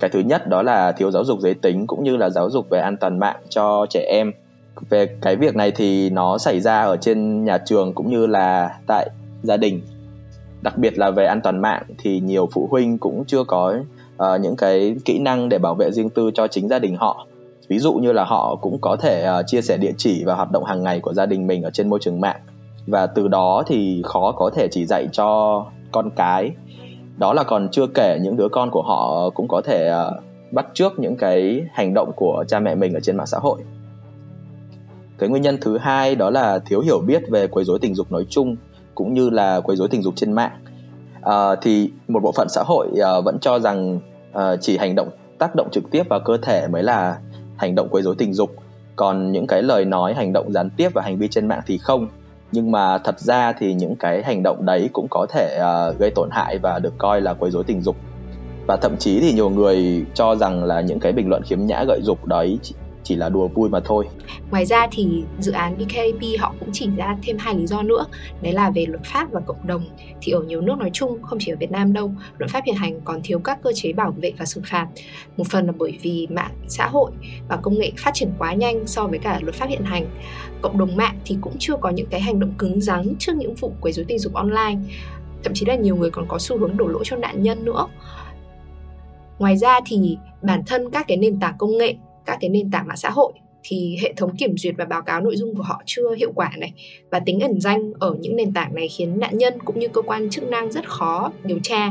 cái 0.00 0.10
thứ 0.10 0.20
nhất 0.20 0.48
đó 0.48 0.62
là 0.62 0.92
thiếu 0.92 1.10
giáo 1.10 1.24
dục 1.24 1.40
giới 1.40 1.54
tính 1.54 1.86
cũng 1.86 2.04
như 2.04 2.16
là 2.16 2.30
giáo 2.30 2.50
dục 2.50 2.66
về 2.70 2.80
an 2.80 2.96
toàn 2.96 3.18
mạng 3.18 3.36
cho 3.48 3.86
trẻ 3.90 4.06
em 4.08 4.32
về 4.90 5.06
cái 5.20 5.36
việc 5.36 5.56
này 5.56 5.70
thì 5.70 6.10
nó 6.10 6.38
xảy 6.38 6.60
ra 6.60 6.80
ở 6.80 6.96
trên 6.96 7.44
nhà 7.44 7.58
trường 7.58 7.92
cũng 7.94 8.10
như 8.10 8.26
là 8.26 8.78
tại 8.86 9.10
gia 9.42 9.56
đình 9.56 9.80
đặc 10.62 10.78
biệt 10.78 10.98
là 10.98 11.10
về 11.10 11.26
an 11.26 11.40
toàn 11.40 11.62
mạng 11.62 11.82
thì 11.98 12.20
nhiều 12.20 12.48
phụ 12.52 12.68
huynh 12.70 12.98
cũng 12.98 13.24
chưa 13.24 13.44
có 13.44 13.74
uh, 14.24 14.40
những 14.40 14.56
cái 14.56 14.96
kỹ 15.04 15.18
năng 15.18 15.48
để 15.48 15.58
bảo 15.58 15.74
vệ 15.74 15.90
riêng 15.90 16.10
tư 16.10 16.30
cho 16.34 16.46
chính 16.46 16.68
gia 16.68 16.78
đình 16.78 16.96
họ. 16.96 17.26
Ví 17.68 17.78
dụ 17.78 17.92
như 17.92 18.12
là 18.12 18.24
họ 18.24 18.56
cũng 18.60 18.78
có 18.80 18.96
thể 18.96 19.28
uh, 19.40 19.46
chia 19.46 19.62
sẻ 19.62 19.76
địa 19.76 19.92
chỉ 19.96 20.24
và 20.24 20.34
hoạt 20.34 20.50
động 20.50 20.64
hàng 20.64 20.82
ngày 20.82 21.00
của 21.00 21.14
gia 21.14 21.26
đình 21.26 21.46
mình 21.46 21.62
ở 21.62 21.70
trên 21.70 21.90
môi 21.90 21.98
trường 22.02 22.20
mạng. 22.20 22.40
Và 22.86 23.06
từ 23.06 23.28
đó 23.28 23.62
thì 23.66 24.02
khó 24.04 24.32
có 24.32 24.50
thể 24.54 24.68
chỉ 24.70 24.86
dạy 24.86 25.06
cho 25.12 25.64
con 25.92 26.10
cái. 26.16 26.50
Đó 27.16 27.32
là 27.32 27.42
còn 27.44 27.68
chưa 27.72 27.86
kể 27.86 28.18
những 28.22 28.36
đứa 28.36 28.48
con 28.52 28.70
của 28.70 28.82
họ 28.82 29.30
cũng 29.30 29.48
có 29.48 29.60
thể 29.64 29.92
uh, 29.92 30.22
bắt 30.52 30.66
trước 30.74 30.98
những 30.98 31.16
cái 31.16 31.62
hành 31.72 31.94
động 31.94 32.12
của 32.16 32.44
cha 32.48 32.60
mẹ 32.60 32.74
mình 32.74 32.94
ở 32.94 33.00
trên 33.00 33.16
mạng 33.16 33.26
xã 33.26 33.38
hội. 33.38 33.60
Cái 35.18 35.28
nguyên 35.28 35.42
nhân 35.42 35.58
thứ 35.60 35.78
hai 35.78 36.14
đó 36.14 36.30
là 36.30 36.58
thiếu 36.58 36.80
hiểu 36.80 36.98
biết 36.98 37.22
về 37.30 37.46
quấy 37.46 37.64
rối 37.64 37.78
tình 37.78 37.94
dục 37.94 38.12
nói 38.12 38.26
chung 38.28 38.56
cũng 38.94 39.14
như 39.14 39.30
là 39.30 39.60
quấy 39.60 39.76
rối 39.76 39.88
tình 39.88 40.02
dục 40.02 40.14
trên 40.16 40.32
mạng. 40.32 40.52
À, 41.22 41.54
thì 41.62 41.90
một 42.08 42.22
bộ 42.22 42.32
phận 42.32 42.48
xã 42.48 42.62
hội 42.66 42.88
uh, 42.92 43.24
vẫn 43.24 43.38
cho 43.40 43.58
rằng 43.58 44.00
uh, 44.32 44.42
chỉ 44.60 44.76
hành 44.76 44.94
động 44.94 45.08
tác 45.38 45.54
động 45.54 45.68
trực 45.72 45.84
tiếp 45.90 46.02
vào 46.08 46.20
cơ 46.20 46.36
thể 46.42 46.68
mới 46.68 46.82
là 46.82 47.18
hành 47.56 47.74
động 47.74 47.88
quấy 47.90 48.02
rối 48.02 48.14
tình 48.18 48.34
dục. 48.34 48.50
Còn 48.96 49.32
những 49.32 49.46
cái 49.46 49.62
lời 49.62 49.84
nói 49.84 50.14
hành 50.14 50.32
động 50.32 50.52
gián 50.52 50.70
tiếp 50.76 50.88
và 50.94 51.02
hành 51.02 51.18
vi 51.18 51.28
trên 51.28 51.48
mạng 51.48 51.60
thì 51.66 51.78
không. 51.78 52.08
Nhưng 52.52 52.70
mà 52.70 52.98
thật 52.98 53.20
ra 53.20 53.52
thì 53.52 53.74
những 53.74 53.96
cái 53.96 54.22
hành 54.22 54.42
động 54.42 54.66
đấy 54.66 54.90
cũng 54.92 55.06
có 55.10 55.26
thể 55.30 55.60
uh, 55.60 55.98
gây 55.98 56.10
tổn 56.10 56.28
hại 56.32 56.58
và 56.58 56.78
được 56.78 56.94
coi 56.98 57.20
là 57.20 57.34
quấy 57.34 57.50
rối 57.50 57.64
tình 57.64 57.82
dục. 57.82 57.96
Và 58.66 58.76
thậm 58.76 58.96
chí 58.96 59.20
thì 59.20 59.32
nhiều 59.32 59.50
người 59.50 60.04
cho 60.14 60.34
rằng 60.34 60.64
là 60.64 60.80
những 60.80 61.00
cái 61.00 61.12
bình 61.12 61.28
luận 61.28 61.42
khiếm 61.42 61.66
nhã 61.66 61.84
gợi 61.88 62.00
dục 62.02 62.26
đấy 62.26 62.58
chỉ 63.02 63.16
là 63.16 63.28
đùa 63.28 63.48
vui 63.48 63.68
mà 63.68 63.80
thôi. 63.84 64.08
Ngoài 64.50 64.66
ra 64.66 64.86
thì 64.92 65.24
dự 65.38 65.52
án 65.52 65.78
BKAP 65.78 66.40
họ 66.40 66.54
cũng 66.60 66.68
chỉ 66.72 66.88
ra 66.96 67.16
thêm 67.22 67.36
hai 67.38 67.54
lý 67.54 67.66
do 67.66 67.82
nữa, 67.82 68.06
đấy 68.42 68.52
là 68.52 68.70
về 68.70 68.86
luật 68.86 69.04
pháp 69.04 69.32
và 69.32 69.40
cộng 69.40 69.66
đồng. 69.66 69.84
Thì 70.20 70.32
ở 70.32 70.42
nhiều 70.42 70.60
nước 70.60 70.78
nói 70.78 70.90
chung, 70.92 71.22
không 71.22 71.38
chỉ 71.40 71.52
ở 71.52 71.56
Việt 71.60 71.70
Nam 71.70 71.92
đâu, 71.92 72.12
luật 72.38 72.50
pháp 72.50 72.64
hiện 72.66 72.76
hành 72.76 73.00
còn 73.04 73.20
thiếu 73.24 73.38
các 73.38 73.62
cơ 73.62 73.72
chế 73.74 73.92
bảo 73.92 74.14
vệ 74.16 74.32
và 74.38 74.44
xử 74.44 74.60
phạt. 74.66 74.86
Một 75.36 75.44
phần 75.50 75.66
là 75.66 75.72
bởi 75.78 75.98
vì 76.02 76.26
mạng 76.30 76.54
xã 76.68 76.86
hội 76.86 77.10
và 77.48 77.56
công 77.56 77.78
nghệ 77.78 77.92
phát 77.96 78.10
triển 78.14 78.30
quá 78.38 78.54
nhanh 78.54 78.86
so 78.86 79.06
với 79.06 79.18
cả 79.18 79.38
luật 79.42 79.54
pháp 79.54 79.66
hiện 79.68 79.84
hành. 79.84 80.06
Cộng 80.62 80.78
đồng 80.78 80.96
mạng 80.96 81.18
thì 81.24 81.36
cũng 81.40 81.56
chưa 81.58 81.76
có 81.76 81.90
những 81.90 82.06
cái 82.06 82.20
hành 82.20 82.40
động 82.40 82.52
cứng 82.58 82.80
rắn 82.80 83.14
trước 83.18 83.32
những 83.36 83.54
vụ 83.54 83.72
quấy 83.80 83.92
rối 83.92 84.04
tình 84.08 84.18
dục 84.18 84.34
online. 84.34 84.76
Thậm 85.44 85.54
chí 85.54 85.66
là 85.66 85.74
nhiều 85.74 85.96
người 85.96 86.10
còn 86.10 86.28
có 86.28 86.38
xu 86.38 86.58
hướng 86.58 86.76
đổ 86.76 86.86
lỗi 86.86 87.02
cho 87.04 87.16
nạn 87.16 87.42
nhân 87.42 87.64
nữa. 87.64 87.86
Ngoài 89.38 89.56
ra 89.56 89.80
thì 89.86 90.16
bản 90.42 90.62
thân 90.66 90.90
các 90.90 91.04
cái 91.08 91.16
nền 91.16 91.40
tảng 91.40 91.54
công 91.58 91.78
nghệ 91.78 91.94
các 92.26 92.38
cái 92.40 92.50
nền 92.50 92.70
tảng 92.70 92.86
mạng 92.86 92.96
xã 92.96 93.10
hội 93.10 93.32
thì 93.62 93.96
hệ 94.02 94.12
thống 94.16 94.36
kiểm 94.36 94.56
duyệt 94.56 94.74
và 94.78 94.84
báo 94.84 95.02
cáo 95.02 95.20
nội 95.20 95.36
dung 95.36 95.54
của 95.54 95.62
họ 95.62 95.82
chưa 95.86 96.14
hiệu 96.14 96.32
quả 96.34 96.52
này. 96.58 96.72
Và 97.10 97.20
tính 97.20 97.40
ẩn 97.40 97.60
danh 97.60 97.92
ở 97.98 98.16
những 98.20 98.36
nền 98.36 98.52
tảng 98.52 98.74
này 98.74 98.88
khiến 98.88 99.20
nạn 99.20 99.38
nhân 99.38 99.54
cũng 99.64 99.78
như 99.78 99.88
cơ 99.88 100.02
quan 100.02 100.30
chức 100.30 100.44
năng 100.44 100.72
rất 100.72 100.88
khó 100.88 101.32
điều 101.44 101.58
tra. 101.62 101.90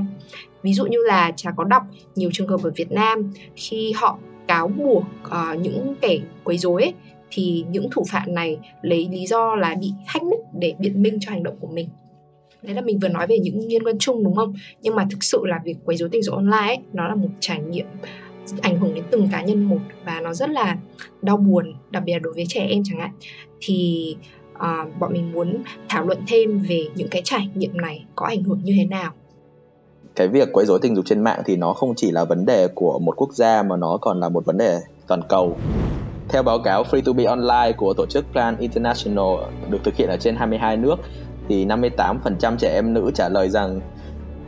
Ví 0.63 0.73
dụ 0.73 0.85
như 0.85 0.97
là 1.07 1.31
chả 1.35 1.51
có 1.51 1.63
đọc 1.63 1.83
nhiều 2.15 2.29
trường 2.33 2.47
hợp 2.47 2.59
ở 2.63 2.71
Việt 2.75 2.91
Nam 2.91 3.33
khi 3.55 3.91
họ 3.91 4.19
cáo 4.47 4.67
buộc 4.67 5.03
uh, 5.27 5.59
những 5.61 5.95
kẻ 6.01 6.17
quấy 6.43 6.57
rối 6.57 6.81
ấy, 6.81 6.93
thì 7.31 7.65
những 7.71 7.87
thủ 7.91 8.03
phạm 8.11 8.33
này 8.33 8.57
lấy 8.81 9.07
lý 9.11 9.27
do 9.27 9.55
là 9.55 9.75
bị 9.81 9.91
hack 10.05 10.23
nick 10.25 10.43
để 10.53 10.73
biện 10.79 11.01
minh 11.01 11.17
cho 11.21 11.31
hành 11.31 11.43
động 11.43 11.55
của 11.59 11.67
mình. 11.67 11.89
Đấy 12.61 12.75
là 12.75 12.81
mình 12.81 12.99
vừa 12.99 13.07
nói 13.07 13.27
về 13.27 13.39
những 13.39 13.67
liên 13.67 13.83
quan 13.83 13.97
chung 13.99 14.23
đúng 14.23 14.35
không? 14.35 14.53
Nhưng 14.81 14.95
mà 14.95 15.07
thực 15.11 15.23
sự 15.23 15.41
là 15.45 15.59
việc 15.63 15.75
quấy 15.85 15.97
rối 15.97 16.09
tình 16.09 16.23
dục 16.23 16.35
online 16.35 16.67
ấy, 16.67 16.77
nó 16.93 17.07
là 17.07 17.15
một 17.15 17.29
trải 17.39 17.61
nghiệm 17.61 17.85
ảnh 18.61 18.79
hưởng 18.79 18.93
đến 18.93 19.03
từng 19.11 19.27
cá 19.31 19.41
nhân 19.41 19.63
một 19.63 19.79
và 20.05 20.21
nó 20.23 20.33
rất 20.33 20.49
là 20.49 20.77
đau 21.21 21.37
buồn 21.37 21.73
đặc 21.91 22.03
biệt 22.05 22.13
là 22.13 22.19
đối 22.19 22.33
với 22.33 22.45
trẻ 22.47 22.67
em 22.69 22.81
chẳng 22.85 22.99
hạn. 22.99 23.11
Thì 23.61 24.15
uh, 24.55 24.99
bọn 24.99 25.13
mình 25.13 25.31
muốn 25.31 25.63
thảo 25.89 26.05
luận 26.05 26.17
thêm 26.27 26.59
về 26.69 26.87
những 26.95 27.07
cái 27.11 27.21
trải 27.25 27.49
nghiệm 27.55 27.77
này 27.77 28.05
có 28.15 28.25
ảnh 28.25 28.43
hưởng 28.43 28.61
như 28.63 28.73
thế 28.77 28.85
nào. 28.85 29.11
Cái 30.15 30.27
việc 30.27 30.49
quấy 30.53 30.65
rối 30.65 30.79
tình 30.81 30.95
dục 30.95 31.05
trên 31.05 31.23
mạng 31.23 31.41
thì 31.45 31.55
nó 31.55 31.73
không 31.73 31.93
chỉ 31.95 32.11
là 32.11 32.25
vấn 32.25 32.45
đề 32.45 32.67
của 32.75 32.99
một 32.99 33.13
quốc 33.17 33.33
gia 33.33 33.63
mà 33.63 33.75
nó 33.75 33.97
còn 34.01 34.19
là 34.19 34.29
một 34.29 34.45
vấn 34.45 34.57
đề 34.57 34.79
toàn 35.07 35.21
cầu. 35.29 35.57
Theo 36.29 36.43
báo 36.43 36.59
cáo 36.59 36.83
Free 36.83 37.01
to 37.05 37.13
be 37.13 37.23
Online 37.23 37.71
của 37.77 37.93
tổ 37.93 38.05
chức 38.05 38.25
Plan 38.31 38.57
International 38.57 39.49
được 39.69 39.77
thực 39.83 39.95
hiện 39.95 40.09
ở 40.09 40.17
trên 40.17 40.35
22 40.35 40.77
nước 40.77 40.95
thì 41.47 41.65
58% 41.65 42.57
trẻ 42.57 42.73
em 42.73 42.93
nữ 42.93 43.11
trả 43.15 43.29
lời 43.29 43.49
rằng 43.49 43.79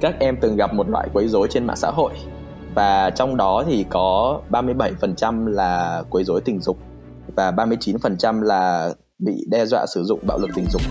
các 0.01 0.15
em 0.20 0.38
từng 0.41 0.55
gặp 0.55 0.74
một 0.74 0.89
loại 0.89 1.08
quấy 1.13 1.27
rối 1.27 1.48
trên 1.51 1.67
mạng 1.67 1.77
xã 1.77 1.91
hội 1.91 2.13
và 2.75 3.10
trong 3.10 3.38
đó 3.38 3.63
thì 3.68 3.86
có 3.90 4.40
37% 4.50 5.48
là 5.48 6.04
quấy 6.10 6.24
rối 6.24 6.42
tình 6.42 6.62
dục 6.62 6.78
và 7.36 7.51
39% 7.51 8.42
là 8.42 8.94
bị 9.20 9.46
đe 9.50 9.66
dọa 9.66 9.86
sử 9.86 10.04
dụng 10.04 10.20
bạo 10.28 10.38
lực 10.38 10.50
tình 10.56 10.66
dục. 10.72 10.82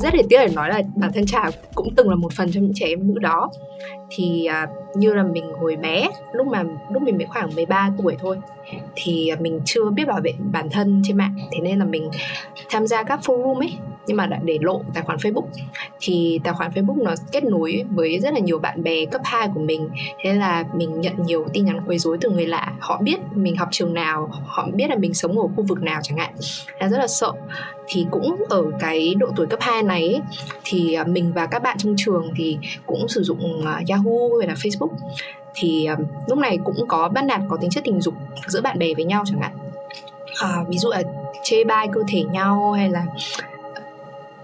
rất 0.00 0.14
là 0.14 0.22
tiếc 0.28 0.38
để 0.38 0.48
nói 0.54 0.68
là 0.68 0.82
bản 0.96 1.12
thân 1.14 1.26
trà 1.26 1.50
cũng 1.74 1.94
từng 1.96 2.08
là 2.08 2.14
một 2.14 2.32
phần 2.32 2.52
trong 2.52 2.62
những 2.62 2.72
trẻ 2.74 2.86
em 2.86 3.14
nữ 3.14 3.18
đó 3.20 3.50
thì 4.10 4.46
à, 4.46 4.66
như 4.94 5.14
là 5.14 5.22
mình 5.22 5.52
hồi 5.60 5.76
bé 5.76 6.08
lúc 6.32 6.46
mà 6.46 6.64
lúc 6.90 7.02
mình 7.02 7.16
mới 7.16 7.26
khoảng 7.26 7.54
13 7.54 7.90
tuổi 7.98 8.16
thôi 8.20 8.36
thì 8.94 9.30
mình 9.40 9.60
chưa 9.64 9.90
biết 9.90 10.04
bảo 10.08 10.20
vệ 10.24 10.32
bản 10.38 10.68
thân 10.70 11.02
trên 11.04 11.16
mạng. 11.16 11.34
Thế 11.52 11.60
nên 11.60 11.78
là 11.78 11.84
mình 11.84 12.10
tham 12.70 12.86
gia 12.86 13.02
các 13.02 13.20
forum 13.22 13.58
ấy 13.58 13.72
nhưng 14.06 14.16
mà 14.16 14.26
đã 14.26 14.40
để 14.42 14.58
lộ 14.60 14.82
tài 14.94 15.02
khoản 15.02 15.18
Facebook. 15.18 15.46
Thì 16.00 16.40
tài 16.44 16.54
khoản 16.54 16.70
Facebook 16.70 17.02
nó 17.02 17.14
kết 17.32 17.44
nối 17.44 17.84
với 17.90 18.18
rất 18.20 18.34
là 18.34 18.40
nhiều 18.40 18.58
bạn 18.58 18.82
bè 18.82 19.04
cấp 19.04 19.20
2 19.24 19.48
của 19.54 19.60
mình. 19.60 19.88
Thế 20.22 20.32
là 20.32 20.64
mình 20.74 21.00
nhận 21.00 21.14
nhiều 21.26 21.46
tin 21.52 21.64
nhắn 21.64 21.80
quấy 21.86 21.98
rối 21.98 22.18
từ 22.20 22.30
người 22.30 22.46
lạ. 22.46 22.72
Họ 22.80 23.00
biết 23.02 23.16
mình 23.34 23.56
học 23.56 23.68
trường 23.70 23.94
nào 23.94 24.30
họ 24.46 24.68
biết 24.74 24.90
là 24.90 24.96
mình 24.96 25.14
sống 25.14 25.38
ở 25.38 25.48
khu 25.56 25.62
vực 25.62 25.82
nào 25.82 26.00
chẳng 26.02 26.18
hạn. 26.18 26.34
Là 26.80 26.88
rất 26.88 26.98
là 26.98 27.06
sợ. 27.06 27.32
Thì 27.86 28.06
cũng 28.10 28.36
ở 28.48 28.64
cái 28.80 29.14
độ 29.14 29.28
tuổi 29.36 29.46
cấp 29.46 29.58
2 29.62 29.82
này 29.82 30.08
ấy, 30.08 30.20
thì 30.64 30.96
mình 31.06 31.32
và 31.32 31.46
các 31.46 31.62
bạn 31.62 31.78
trong 31.78 31.94
trường 31.96 32.30
thì 32.36 32.58
cũng 32.86 33.08
sử 33.08 33.22
dụng 33.22 33.66
à, 33.66 33.82
Yahoo 33.88 34.38
hay 34.40 34.48
là 34.48 34.54
Facebook 34.54 34.90
thì 35.54 35.86
um, 35.86 36.06
lúc 36.26 36.38
này 36.38 36.58
cũng 36.64 36.86
có 36.88 37.08
bắt 37.08 37.24
nạt 37.24 37.40
có 37.48 37.56
tính 37.56 37.70
chất 37.70 37.84
tình 37.84 38.00
dục 38.00 38.14
giữa 38.46 38.60
bạn 38.60 38.78
bè 38.78 38.94
với 38.94 39.04
nhau 39.04 39.22
chẳng 39.26 39.40
hạn. 39.40 39.52
Uh, 40.44 40.68
ví 40.68 40.78
dụ 40.78 40.88
là 40.88 41.02
chê 41.42 41.64
bai 41.64 41.88
cơ 41.92 42.00
thể 42.08 42.22
nhau 42.22 42.72
hay 42.72 42.90
là 42.90 43.06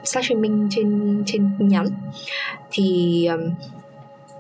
sát 0.05 0.25
streaming 0.25 0.69
trên 0.71 1.23
trên 1.27 1.51
nhắn. 1.59 1.87
Thì 2.71 3.27
um, 3.27 3.51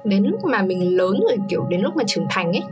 đến 0.04 0.24
lúc 0.24 0.44
mà 0.44 0.62
mình 0.62 0.96
lớn 0.96 1.20
rồi 1.28 1.38
kiểu 1.48 1.66
đến 1.68 1.80
lúc 1.80 1.96
mà 1.96 2.04
trưởng 2.06 2.26
thành 2.30 2.52
ấy 2.52 2.62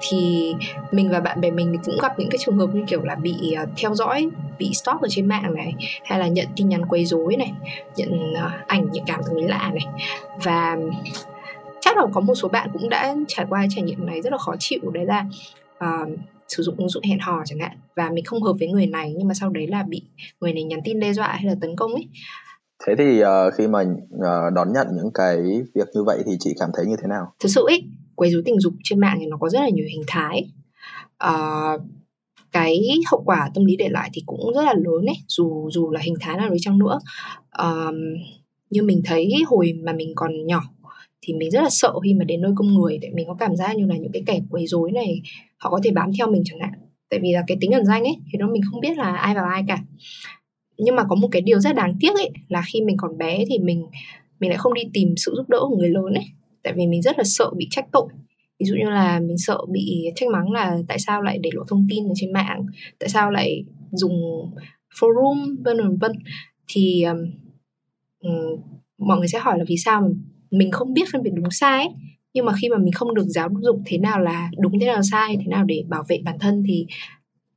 thì 0.00 0.54
mình 0.90 1.10
và 1.10 1.20
bạn 1.20 1.40
bè 1.40 1.50
mình 1.50 1.72
thì 1.72 1.78
cũng 1.84 1.98
gặp 2.02 2.18
những 2.18 2.28
cái 2.30 2.38
trường 2.44 2.58
hợp 2.58 2.66
như 2.72 2.84
kiểu 2.86 3.02
là 3.02 3.14
bị 3.14 3.56
uh, 3.62 3.68
theo 3.76 3.94
dõi 3.94 4.28
bị 4.58 4.70
stalk 4.74 5.00
ở 5.00 5.08
trên 5.10 5.26
mạng 5.26 5.54
này 5.54 5.74
hay 6.04 6.18
là 6.18 6.28
nhận 6.28 6.46
tin 6.56 6.68
nhắn 6.68 6.86
quấy 6.86 7.04
rối 7.04 7.36
này 7.36 7.52
nhận 7.96 8.32
uh, 8.32 8.66
ảnh 8.66 8.92
nhạy 8.92 9.02
cảm 9.06 9.20
từ 9.26 9.32
người 9.32 9.48
lạ 9.48 9.70
này. 9.74 9.86
Và 10.42 10.76
chắc 11.94 12.04
là 12.04 12.10
có 12.12 12.20
một 12.20 12.34
số 12.34 12.48
bạn 12.48 12.70
cũng 12.72 12.88
đã 12.88 13.16
trải 13.28 13.46
qua 13.48 13.66
trải 13.70 13.82
nghiệm 13.82 14.06
này 14.06 14.22
rất 14.22 14.32
là 14.32 14.38
khó 14.38 14.54
chịu. 14.58 14.80
Đấy 14.94 15.04
là 15.06 15.26
uh, 15.84 16.18
sử 16.48 16.62
dụng 16.62 16.74
ứng 16.78 16.88
dụng 16.88 17.02
hẹn 17.02 17.18
hò 17.18 17.42
chẳng 17.46 17.58
hạn 17.58 17.76
và 17.96 18.10
mình 18.10 18.24
không 18.24 18.42
hợp 18.42 18.52
với 18.58 18.68
người 18.68 18.86
này 18.86 19.14
nhưng 19.18 19.28
mà 19.28 19.34
sau 19.34 19.50
đấy 19.50 19.66
là 19.66 19.82
bị 19.82 20.02
người 20.40 20.52
này 20.52 20.64
nhắn 20.64 20.80
tin 20.84 21.00
đe 21.00 21.12
dọa 21.12 21.26
hay 21.26 21.44
là 21.44 21.54
tấn 21.60 21.76
công 21.76 21.92
ấy. 21.92 22.08
Thế 22.86 22.94
thì 22.98 23.22
uh, 23.22 23.54
khi 23.54 23.68
mà 23.68 23.80
uh, 23.80 24.54
đón 24.54 24.72
nhận 24.72 24.86
những 24.96 25.10
cái 25.14 25.36
việc 25.74 25.88
như 25.94 26.04
vậy 26.04 26.22
thì 26.26 26.32
chị 26.40 26.54
cảm 26.60 26.70
thấy 26.76 26.86
như 26.86 26.96
thế 27.02 27.08
nào? 27.08 27.32
Thực 27.40 27.48
sự 27.48 27.64
ấy 27.66 27.82
quấy 28.14 28.30
rối 28.30 28.42
tình 28.44 28.60
dục 28.60 28.72
trên 28.84 29.00
mạng 29.00 29.16
thì 29.20 29.26
nó 29.26 29.36
có 29.36 29.48
rất 29.48 29.60
là 29.60 29.68
nhiều 29.68 29.86
hình 29.88 30.02
thái. 30.06 30.52
Uh, 31.28 31.80
cái 32.52 32.80
hậu 33.10 33.22
quả 33.26 33.50
tâm 33.54 33.64
lý 33.64 33.76
để 33.76 33.88
lại 33.88 34.10
thì 34.12 34.22
cũng 34.26 34.54
rất 34.54 34.62
là 34.62 34.74
lớn 34.74 35.06
ấy 35.06 35.16
dù 35.28 35.70
dù 35.72 35.90
là 35.90 36.00
hình 36.00 36.14
thái 36.20 36.36
nào 36.36 36.50
đi 36.50 36.56
chăng 36.60 36.78
nữa. 36.78 36.98
Uh, 37.62 37.94
như 38.70 38.82
mình 38.82 39.02
thấy 39.04 39.32
hồi 39.46 39.72
mà 39.84 39.92
mình 39.92 40.12
còn 40.14 40.46
nhỏ 40.46 40.62
thì 41.26 41.34
mình 41.34 41.50
rất 41.50 41.62
là 41.62 41.70
sợ 41.70 41.92
khi 42.04 42.14
mà 42.14 42.24
đến 42.24 42.40
nơi 42.40 42.52
công 42.56 42.74
người 42.74 42.98
để 42.98 43.10
mình 43.14 43.26
có 43.26 43.34
cảm 43.34 43.56
giác 43.56 43.76
như 43.76 43.86
là 43.86 43.96
những 43.96 44.12
cái 44.12 44.22
kẻ 44.26 44.40
quấy 44.50 44.66
rối 44.66 44.92
này 44.92 45.22
họ 45.56 45.70
có 45.70 45.80
thể 45.84 45.90
bám 45.90 46.10
theo 46.18 46.30
mình 46.30 46.42
chẳng 46.44 46.58
hạn. 46.60 46.72
Tại 47.10 47.20
vì 47.22 47.32
là 47.32 47.44
cái 47.46 47.56
tính 47.60 47.70
ẩn 47.70 47.86
danh 47.86 48.04
ấy 48.04 48.16
thì 48.32 48.38
nó 48.38 48.48
mình 48.48 48.62
không 48.70 48.80
biết 48.80 48.96
là 48.96 49.16
ai 49.16 49.34
vào 49.34 49.44
ai 49.44 49.62
cả. 49.68 49.82
Nhưng 50.78 50.96
mà 50.96 51.04
có 51.08 51.14
một 51.16 51.28
cái 51.30 51.42
điều 51.42 51.60
rất 51.60 51.74
đáng 51.74 51.94
tiếc 52.00 52.14
ấy 52.14 52.30
là 52.48 52.62
khi 52.72 52.80
mình 52.80 52.96
còn 52.96 53.18
bé 53.18 53.44
thì 53.48 53.58
mình 53.58 53.86
mình 54.40 54.50
lại 54.50 54.58
không 54.58 54.74
đi 54.74 54.82
tìm 54.92 55.14
sự 55.16 55.32
giúp 55.36 55.48
đỡ 55.48 55.58
của 55.60 55.76
người 55.76 55.88
lớn 55.88 56.14
ấy. 56.14 56.24
Tại 56.62 56.72
vì 56.76 56.86
mình 56.86 57.02
rất 57.02 57.18
là 57.18 57.24
sợ 57.26 57.50
bị 57.56 57.66
trách 57.70 57.86
tội. 57.92 58.08
Ví 58.60 58.66
dụ 58.66 58.74
như 58.74 58.90
là 58.90 59.20
mình 59.20 59.38
sợ 59.38 59.58
bị 59.72 60.04
trách 60.16 60.28
mắng 60.28 60.52
là 60.52 60.78
tại 60.88 60.98
sao 60.98 61.22
lại 61.22 61.38
để 61.38 61.50
lộ 61.52 61.64
thông 61.68 61.86
tin 61.90 62.08
ở 62.08 62.12
trên 62.16 62.32
mạng 62.32 62.66
tại 62.98 63.08
sao 63.08 63.30
lại 63.30 63.64
dùng 63.92 64.12
forum 65.00 65.56
vân 65.64 65.98
vân 65.98 66.12
thì 66.68 67.04
um, 67.04 68.60
mọi 68.98 69.18
người 69.18 69.28
sẽ 69.28 69.38
hỏi 69.38 69.58
là 69.58 69.64
vì 69.68 69.76
sao 69.76 70.10
mình 70.50 70.70
không 70.70 70.94
biết 70.94 71.02
phân 71.12 71.22
biệt 71.22 71.30
đúng 71.34 71.50
sai 71.50 71.78
ấy. 71.78 71.88
nhưng 72.34 72.44
mà 72.44 72.52
khi 72.62 72.68
mà 72.68 72.76
mình 72.78 72.92
không 72.92 73.14
được 73.14 73.26
giáo 73.26 73.48
dục 73.62 73.80
thế 73.86 73.98
nào 73.98 74.20
là 74.20 74.50
đúng, 74.58 74.80
thế 74.80 74.86
nào 74.86 74.96
là 74.96 75.02
sai, 75.10 75.36
thế 75.36 75.46
nào 75.46 75.64
để 75.64 75.84
bảo 75.88 76.04
vệ 76.08 76.20
bản 76.24 76.38
thân 76.40 76.62
thì 76.68 76.86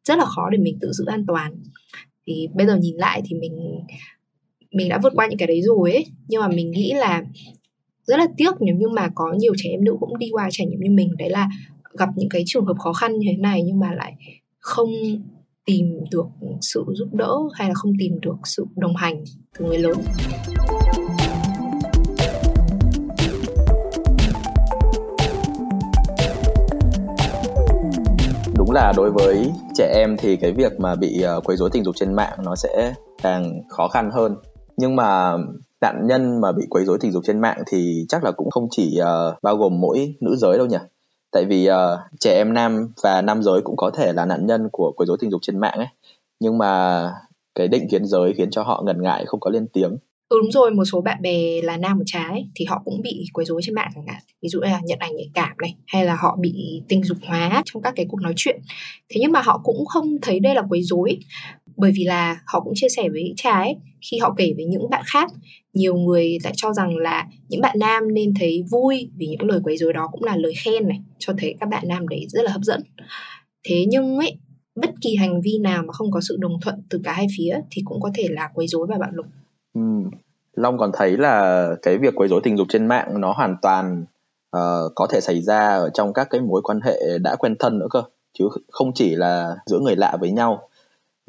rất 0.03 0.17
là 0.17 0.25
khó 0.25 0.49
để 0.49 0.57
mình 0.57 0.77
tự 0.81 0.91
giữ 0.91 1.05
an 1.05 1.25
toàn. 1.27 1.53
Thì 2.27 2.47
bây 2.53 2.67
giờ 2.67 2.75
nhìn 2.75 2.95
lại 2.95 3.21
thì 3.25 3.35
mình 3.35 3.79
mình 4.71 4.89
đã 4.89 4.99
vượt 5.03 5.13
qua 5.15 5.27
những 5.27 5.39
cái 5.39 5.47
đấy 5.47 5.61
rồi 5.61 5.93
ấy. 5.93 6.05
Nhưng 6.27 6.41
mà 6.41 6.47
mình 6.47 6.71
nghĩ 6.71 6.93
là 6.93 7.23
rất 8.03 8.19
là 8.19 8.27
tiếc 8.37 8.51
nếu 8.59 8.75
như 8.75 8.87
mà 8.89 9.09
có 9.15 9.33
nhiều 9.37 9.53
trẻ 9.57 9.69
em 9.69 9.83
nữ 9.83 9.97
cũng 9.99 10.17
đi 10.17 10.29
qua 10.31 10.49
trải 10.51 10.67
nghiệm 10.67 10.79
như 10.79 10.91
mình. 10.91 11.09
Đấy 11.17 11.29
là 11.29 11.49
gặp 11.97 12.09
những 12.15 12.29
cái 12.29 12.43
trường 12.45 12.65
hợp 12.65 12.77
khó 12.79 12.93
khăn 12.93 13.17
như 13.17 13.27
thế 13.31 13.37
này 13.37 13.63
nhưng 13.63 13.79
mà 13.79 13.93
lại 13.93 14.13
không 14.59 14.89
tìm 15.65 15.85
được 16.11 16.27
sự 16.61 16.85
giúp 16.93 17.13
đỡ 17.13 17.37
hay 17.53 17.67
là 17.67 17.73
không 17.73 17.93
tìm 17.99 18.19
được 18.21 18.35
sự 18.43 18.65
đồng 18.75 18.95
hành 18.95 19.23
từ 19.59 19.65
người 19.65 19.77
lớn. 19.77 19.97
Là 28.77 28.93
đối 28.95 29.11
với 29.11 29.51
trẻ 29.75 29.93
em 29.95 30.17
thì 30.17 30.35
cái 30.35 30.51
việc 30.51 30.79
mà 30.79 30.95
bị 30.95 31.23
uh, 31.37 31.43
quấy 31.43 31.57
rối 31.57 31.69
tình 31.73 31.83
dục 31.83 31.95
trên 31.95 32.13
mạng 32.13 32.37
nó 32.43 32.55
sẽ 32.55 32.93
càng 33.23 33.61
khó 33.69 33.87
khăn 33.87 34.09
hơn. 34.13 34.35
Nhưng 34.77 34.95
mà 34.95 35.37
nạn 35.81 36.07
nhân 36.07 36.41
mà 36.41 36.51
bị 36.51 36.63
quấy 36.69 36.85
rối 36.85 36.97
tình 37.01 37.11
dục 37.11 37.23
trên 37.25 37.41
mạng 37.41 37.63
thì 37.67 38.05
chắc 38.09 38.23
là 38.23 38.31
cũng 38.31 38.49
không 38.49 38.67
chỉ 38.71 38.99
uh, 39.01 39.41
bao 39.41 39.57
gồm 39.57 39.79
mỗi 39.81 40.15
nữ 40.19 40.35
giới 40.35 40.57
đâu 40.57 40.67
nhỉ? 40.67 40.77
Tại 41.31 41.45
vì 41.45 41.69
uh, 41.69 41.99
trẻ 42.19 42.35
em 42.35 42.53
nam 42.53 42.93
và 43.03 43.21
nam 43.21 43.43
giới 43.43 43.61
cũng 43.61 43.77
có 43.77 43.91
thể 43.93 44.13
là 44.13 44.25
nạn 44.25 44.45
nhân 44.45 44.69
của 44.71 44.93
quấy 44.95 45.07
rối 45.07 45.17
tình 45.19 45.31
dục 45.31 45.41
trên 45.41 45.59
mạng 45.59 45.77
ấy. 45.77 45.87
Nhưng 46.39 46.57
mà 46.57 47.03
cái 47.55 47.67
định 47.67 47.87
kiến 47.91 48.05
giới 48.05 48.33
khiến 48.33 48.51
cho 48.51 48.63
họ 48.63 48.83
ngần 48.85 49.01
ngại 49.01 49.25
không 49.25 49.39
có 49.39 49.49
lên 49.49 49.67
tiếng. 49.73 49.97
Ừ 50.29 50.37
đúng 50.41 50.51
rồi, 50.51 50.71
một 50.71 50.85
số 50.85 51.01
bạn 51.01 51.21
bè 51.21 51.61
là 51.61 51.77
nam 51.77 51.97
một 51.97 52.03
trái 52.05 52.47
thì 52.55 52.65
họ 52.65 52.81
cũng 52.85 53.01
bị 53.01 53.25
quấy 53.33 53.45
rối 53.45 53.61
trên 53.63 53.75
mạng 53.75 53.91
chẳng 53.95 54.07
hạn. 54.07 54.21
Ví 54.41 54.49
dụ 54.49 54.59
là 54.59 54.81
nhận 54.83 54.99
ảnh 54.99 55.15
nhạy 55.15 55.29
cảm 55.33 55.57
này 55.61 55.75
hay 55.87 56.05
là 56.05 56.15
họ 56.15 56.37
bị 56.41 56.81
tình 56.87 57.03
dục 57.03 57.17
hóa 57.25 57.61
trong 57.65 57.81
các 57.81 57.93
cái 57.95 58.05
cuộc 58.09 58.21
nói 58.21 58.33
chuyện. 58.35 58.59
Thế 59.09 59.21
nhưng 59.21 59.31
mà 59.31 59.41
họ 59.41 59.61
cũng 59.63 59.85
không 59.85 60.17
thấy 60.21 60.39
đây 60.39 60.55
là 60.55 60.61
quấy 60.69 60.83
rối 60.83 61.17
bởi 61.77 61.91
vì 61.95 62.03
là 62.03 62.41
họ 62.45 62.59
cũng 62.59 62.73
chia 62.75 62.87
sẻ 62.95 63.09
với 63.09 63.33
trái 63.35 63.75
khi 64.11 64.17
họ 64.17 64.33
kể 64.37 64.53
với 64.55 64.65
những 64.65 64.89
bạn 64.89 65.03
khác 65.05 65.31
nhiều 65.73 65.95
người 65.95 66.37
lại 66.43 66.53
cho 66.55 66.73
rằng 66.73 66.97
là 66.97 67.27
những 67.49 67.61
bạn 67.61 67.79
nam 67.79 68.13
nên 68.13 68.33
thấy 68.39 68.63
vui 68.71 69.09
vì 69.17 69.27
những 69.27 69.47
lời 69.47 69.59
quấy 69.63 69.77
rối 69.77 69.93
đó 69.93 70.07
cũng 70.11 70.23
là 70.23 70.35
lời 70.37 70.53
khen 70.57 70.87
này 70.87 70.99
cho 71.19 71.33
thấy 71.37 71.55
các 71.59 71.69
bạn 71.69 71.83
nam 71.87 72.07
đấy 72.07 72.25
rất 72.29 72.41
là 72.41 72.51
hấp 72.51 72.61
dẫn 72.61 72.81
thế 73.67 73.85
nhưng 73.87 74.17
ấy 74.17 74.35
bất 74.75 74.89
kỳ 75.01 75.15
hành 75.15 75.41
vi 75.41 75.59
nào 75.61 75.83
mà 75.83 75.93
không 75.93 76.11
có 76.11 76.21
sự 76.21 76.37
đồng 76.39 76.59
thuận 76.61 76.75
từ 76.89 77.01
cả 77.03 77.13
hai 77.13 77.27
phía 77.37 77.59
thì 77.71 77.81
cũng 77.85 78.01
có 78.01 78.11
thể 78.15 78.27
là 78.29 78.49
quấy 78.53 78.67
rối 78.67 78.87
và 78.89 78.97
bạo 78.97 79.11
lực 79.13 79.25
Ừ. 79.77 80.09
Long 80.53 80.77
còn 80.77 80.91
thấy 80.93 81.17
là 81.17 81.67
cái 81.81 81.97
việc 81.97 82.15
quấy 82.15 82.29
rối 82.29 82.41
tình 82.43 82.57
dục 82.57 82.67
trên 82.69 82.87
mạng 82.87 83.21
nó 83.21 83.33
hoàn 83.33 83.55
toàn 83.61 84.05
uh, 84.57 84.91
có 84.95 85.07
thể 85.09 85.21
xảy 85.21 85.41
ra 85.41 85.69
ở 85.69 85.89
trong 85.89 86.13
các 86.13 86.27
cái 86.29 86.41
mối 86.41 86.61
quan 86.61 86.81
hệ 86.81 87.17
đã 87.21 87.35
quen 87.35 87.55
thân 87.59 87.79
nữa 87.79 87.87
cơ 87.89 88.01
chứ 88.39 88.47
không 88.71 88.91
chỉ 88.93 89.15
là 89.15 89.55
giữa 89.65 89.79
người 89.79 89.95
lạ 89.95 90.17
với 90.19 90.31
nhau. 90.31 90.69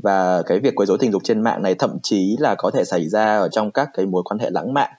Và 0.02 0.42
cái 0.46 0.58
việc 0.58 0.74
quấy 0.74 0.86
rối 0.86 0.98
tình 1.00 1.12
dục 1.12 1.22
trên 1.24 1.40
mạng 1.40 1.62
này 1.62 1.74
thậm 1.74 1.98
chí 2.02 2.36
là 2.38 2.54
có 2.54 2.70
thể 2.70 2.84
xảy 2.84 3.08
ra 3.08 3.38
ở 3.38 3.48
trong 3.48 3.70
các 3.70 3.90
cái 3.94 4.06
mối 4.06 4.22
quan 4.24 4.38
hệ 4.38 4.50
lãng 4.50 4.74
mạn. 4.74 4.90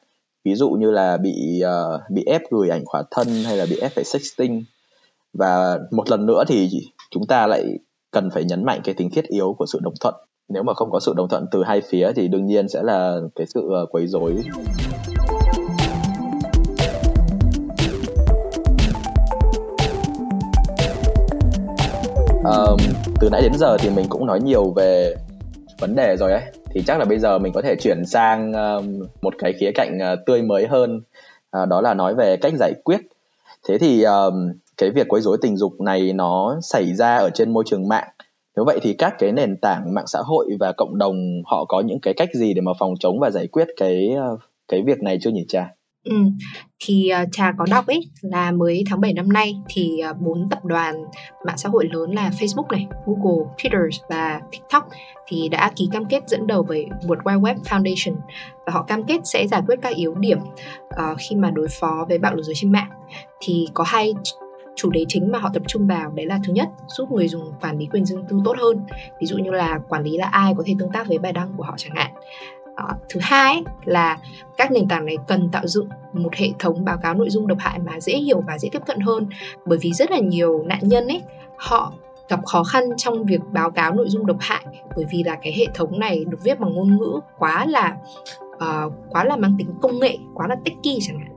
Ví 0.43 0.55
dụ 0.55 0.69
như 0.69 0.91
là 0.91 1.17
bị 1.17 1.61
uh, 1.65 2.01
bị 2.09 2.23
ép 2.25 2.41
gửi 2.51 2.69
ảnh 2.69 2.85
khỏa 2.85 3.03
thân 3.11 3.27
hay 3.45 3.57
là 3.57 3.65
bị 3.69 3.79
ép 3.79 3.91
phải 3.91 4.03
sexting. 4.03 4.63
Và 5.33 5.79
một 5.91 6.09
lần 6.09 6.25
nữa 6.25 6.43
thì 6.47 6.69
chúng 7.11 7.27
ta 7.27 7.47
lại 7.47 7.79
cần 8.11 8.29
phải 8.29 8.43
nhấn 8.43 8.65
mạnh 8.65 8.81
cái 8.83 8.95
tính 8.95 9.09
thiết 9.09 9.25
yếu 9.27 9.55
của 9.57 9.65
sự 9.65 9.79
đồng 9.81 9.93
thuận 9.99 10.15
nếu 10.49 10.63
mà 10.63 10.73
không 10.73 10.91
có 10.91 10.99
sự 10.99 11.13
đồng 11.17 11.29
thuận 11.29 11.45
từ 11.51 11.63
hai 11.63 11.81
phía 11.81 12.11
thì 12.15 12.27
đương 12.27 12.45
nhiên 12.45 12.69
sẽ 12.69 12.83
là 12.83 13.19
cái 13.35 13.47
sự 13.53 13.69
ờ, 13.71 13.85
quấy 13.85 14.07
rối. 14.07 14.35
Um, 22.43 22.77
từ 23.19 23.29
nãy 23.31 23.41
đến 23.41 23.53
giờ 23.53 23.77
thì 23.77 23.89
mình 23.89 24.05
cũng 24.09 24.25
nói 24.25 24.39
nhiều 24.41 24.73
về 24.75 25.15
vấn 25.79 25.95
đề 25.95 26.15
rồi 26.17 26.31
ấy. 26.31 26.41
Thì 26.73 26.81
chắc 26.87 26.99
là 26.99 27.05
bây 27.05 27.19
giờ 27.19 27.39
mình 27.39 27.53
có 27.53 27.61
thể 27.61 27.75
chuyển 27.75 28.05
sang 28.05 28.53
um, 28.53 28.99
một 29.21 29.33
cái 29.37 29.53
khía 29.59 29.71
cạnh 29.75 29.97
uh, 30.13 30.19
tươi 30.25 30.41
mới 30.41 30.67
hơn 30.67 31.01
uh, 31.63 31.69
đó 31.69 31.81
là 31.81 31.93
nói 31.93 32.15
về 32.15 32.37
cách 32.37 32.53
giải 32.59 32.73
quyết. 32.83 32.99
Thế 33.67 33.77
thì 33.77 34.03
um, 34.03 34.51
cái 34.77 34.89
việc 34.89 35.07
quấy 35.07 35.21
rối 35.21 35.37
tình 35.41 35.57
dục 35.57 35.81
này 35.81 36.13
nó 36.13 36.59
xảy 36.61 36.93
ra 36.93 37.15
ở 37.15 37.29
trên 37.29 37.53
môi 37.53 37.63
trường 37.67 37.87
mạng 37.87 38.07
nếu 38.59 38.65
vậy 38.65 38.79
thì 38.81 38.93
các 38.93 39.15
cái 39.19 39.31
nền 39.31 39.57
tảng 39.57 39.93
mạng 39.93 40.07
xã 40.07 40.19
hội 40.25 40.47
và 40.59 40.73
cộng 40.77 40.97
đồng 40.97 41.15
họ 41.45 41.65
có 41.65 41.81
những 41.81 41.99
cái 42.01 42.13
cách 42.13 42.29
gì 42.33 42.53
để 42.53 42.61
mà 42.61 42.71
phòng 42.79 42.93
chống 42.99 43.19
và 43.19 43.29
giải 43.29 43.47
quyết 43.47 43.67
cái 43.77 44.09
ờ, 44.09 44.37
cái 44.67 44.83
việc 44.85 45.01
này 45.01 45.17
chưa 45.21 45.29
nhỉ 45.29 45.45
cha? 45.47 45.67
Ừ, 46.03 46.15
thì 46.79 47.09
ờ, 47.09 47.21
uh, 47.21 47.29
trà 47.31 47.51
có 47.57 47.65
đọc 47.69 47.87
ấy 47.87 48.01
là 48.21 48.51
mới 48.51 48.83
tháng 48.89 49.01
7 49.01 49.13
năm 49.13 49.29
nay 49.29 49.55
thì 49.69 49.99
ờ, 49.99 50.13
bốn 50.13 50.41
uh, 50.41 50.49
tập 50.51 50.65
đoàn 50.65 51.03
mạng 51.45 51.57
xã 51.57 51.69
hội 51.69 51.87
lớn 51.91 52.11
là 52.11 52.29
Facebook 52.39 52.67
này, 52.71 52.87
Google, 53.05 53.45
Twitter 53.57 53.89
và 54.09 54.41
TikTok 54.51 54.87
thì 55.27 55.49
đã 55.49 55.71
ký 55.75 55.89
cam 55.91 56.05
kết 56.05 56.23
dẫn 56.27 56.47
đầu 56.47 56.63
với 56.63 56.85
World 57.01 57.21
Wide 57.23 57.41
Web 57.41 57.55
Foundation 57.55 58.15
và 58.65 58.73
họ 58.73 58.83
cam 58.83 59.03
kết 59.03 59.19
sẽ 59.23 59.47
giải 59.47 59.61
quyết 59.67 59.75
các 59.81 59.95
yếu 59.95 60.15
điểm 60.15 60.39
uh, 60.85 61.17
khi 61.19 61.35
mà 61.35 61.51
đối 61.51 61.67
phó 61.79 62.05
với 62.09 62.17
bạo 62.17 62.35
lực 62.35 62.43
giới 62.43 62.55
trên 62.55 62.71
mạng. 62.71 62.89
Thì 63.39 63.67
có 63.73 63.83
hai 63.87 64.13
chủ 64.75 64.89
đề 64.89 65.05
chính 65.07 65.31
mà 65.31 65.39
họ 65.39 65.49
tập 65.53 65.63
trung 65.67 65.87
vào 65.87 66.11
đấy 66.11 66.25
là 66.25 66.39
thứ 66.47 66.53
nhất 66.53 66.69
giúp 66.87 67.11
người 67.11 67.27
dùng 67.27 67.53
quản 67.61 67.77
lý 67.77 67.85
quyền 67.85 68.05
riêng 68.05 68.23
tư 68.29 68.39
tốt 68.45 68.55
hơn. 68.59 68.85
Ví 69.19 69.27
dụ 69.27 69.37
như 69.37 69.51
là 69.51 69.79
quản 69.89 70.03
lý 70.03 70.17
là 70.17 70.25
ai 70.25 70.53
có 70.57 70.63
thể 70.65 70.75
tương 70.79 70.91
tác 70.91 71.07
với 71.07 71.17
bài 71.17 71.33
đăng 71.33 71.53
của 71.57 71.63
họ 71.63 71.73
chẳng 71.77 71.95
hạn. 71.95 72.11
À, 72.75 72.85
thứ 73.09 73.19
hai 73.23 73.63
là 73.85 74.17
các 74.57 74.71
nền 74.71 74.87
tảng 74.87 75.05
này 75.05 75.17
cần 75.27 75.49
tạo 75.51 75.67
dựng 75.67 75.87
một 76.13 76.35
hệ 76.35 76.49
thống 76.59 76.85
báo 76.85 76.97
cáo 76.97 77.13
nội 77.13 77.29
dung 77.29 77.47
độc 77.47 77.57
hại 77.61 77.79
mà 77.79 77.99
dễ 77.99 78.13
hiểu 78.13 78.43
và 78.47 78.57
dễ 78.57 78.69
tiếp 78.71 78.81
cận 78.85 78.99
hơn. 78.99 79.27
Bởi 79.65 79.77
vì 79.81 79.93
rất 79.93 80.11
là 80.11 80.19
nhiều 80.19 80.63
nạn 80.63 80.79
nhân 80.81 81.07
ấy 81.07 81.21
họ 81.57 81.93
gặp 82.29 82.45
khó 82.45 82.63
khăn 82.63 82.83
trong 82.97 83.23
việc 83.23 83.41
báo 83.51 83.71
cáo 83.71 83.93
nội 83.93 84.09
dung 84.09 84.25
độc 84.25 84.37
hại. 84.39 84.65
Bởi 84.95 85.05
vì 85.11 85.23
là 85.23 85.37
cái 85.41 85.53
hệ 85.53 85.65
thống 85.73 85.99
này 85.99 86.25
được 86.25 86.37
viết 86.43 86.59
bằng 86.59 86.73
ngôn 86.73 86.97
ngữ 86.97 87.19
quá 87.37 87.65
là 87.65 87.97
uh, 88.55 88.93
quá 89.09 89.23
là 89.23 89.35
mang 89.35 89.55
tính 89.57 89.67
công 89.81 89.99
nghệ 89.99 90.17
quá 90.33 90.47
là 90.47 90.55
techy 90.65 90.99
chẳng 91.01 91.19
hạn. 91.19 91.31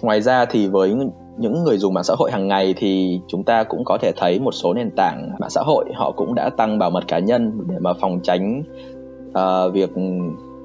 Ngoài 0.00 0.22
ra 0.22 0.44
thì 0.44 0.68
với 0.68 0.94
những 1.42 1.64
người 1.64 1.78
dùng 1.78 1.94
mạng 1.94 2.04
xã 2.04 2.14
hội 2.18 2.30
hàng 2.32 2.48
ngày 2.48 2.74
thì 2.76 3.20
chúng 3.28 3.44
ta 3.44 3.64
cũng 3.64 3.84
có 3.84 3.98
thể 4.00 4.12
thấy 4.16 4.40
một 4.40 4.52
số 4.52 4.74
nền 4.74 4.90
tảng 4.90 5.30
mạng 5.40 5.50
xã 5.50 5.60
hội 5.64 5.84
họ 5.94 6.12
cũng 6.12 6.34
đã 6.34 6.50
tăng 6.50 6.78
bảo 6.78 6.90
mật 6.90 7.08
cá 7.08 7.18
nhân 7.18 7.52
để 7.68 7.74
mà 7.80 7.92
phòng 8.00 8.20
tránh 8.22 8.62
uh, 9.28 9.74
việc 9.74 9.90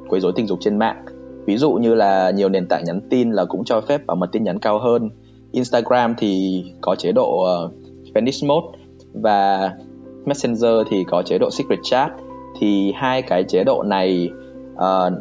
quấy 0.10 0.22
rối 0.22 0.32
tình 0.36 0.48
dục 0.48 0.60
trên 0.62 0.80
mạng. 0.80 1.06
Ví 1.46 1.58
dụ 1.58 1.72
như 1.72 1.96
là 1.96 2.32
nhiều 2.32 2.50
nền 2.50 2.68
tảng 2.68 2.84
nhắn 2.86 3.02
tin 3.10 3.32
là 3.32 3.46
cũng 3.46 3.64
cho 3.64 3.82
phép 3.82 4.06
bảo 4.06 4.16
mật 4.16 4.30
tin 4.32 4.44
nhắn 4.44 4.60
cao 4.60 4.80
hơn. 4.80 5.10
Instagram 5.52 6.16
thì 6.18 6.64
có 6.82 6.96
chế 6.96 7.12
độ 7.12 7.44
ờ, 7.44 7.66
uh, 7.66 7.72
Vanish 8.16 8.46
Mode 8.46 8.78
và 9.14 9.72
Messenger 10.26 10.88
thì 10.90 11.04
có 11.04 11.24
chế 11.26 11.38
độ 11.38 11.50
Secret 11.52 11.80
Chat. 11.84 12.12
Thì 12.60 12.94
hai 12.96 13.22
cái 13.22 13.44
chế 13.44 13.64
độ 13.64 13.84
này 13.84 14.30
uh, 14.74 15.14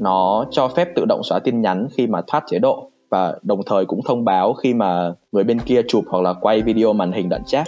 nó 0.00 0.44
cho 0.50 0.68
phép 0.68 0.88
tự 0.96 1.04
động 1.04 1.20
xóa 1.22 1.38
tin 1.38 1.60
nhắn 1.60 1.88
khi 1.92 2.06
mà 2.06 2.22
thoát 2.26 2.44
chế 2.46 2.58
độ 2.58 2.90
và 3.10 3.34
đồng 3.42 3.60
thời 3.66 3.84
cũng 3.84 4.00
thông 4.08 4.24
báo 4.24 4.54
khi 4.54 4.74
mà 4.74 5.12
người 5.32 5.44
bên 5.44 5.58
kia 5.58 5.82
chụp 5.88 6.04
hoặc 6.08 6.22
là 6.22 6.32
quay 6.32 6.62
video 6.62 6.92
màn 6.92 7.12
hình 7.12 7.28
đoạn 7.28 7.42
chat. 7.46 7.66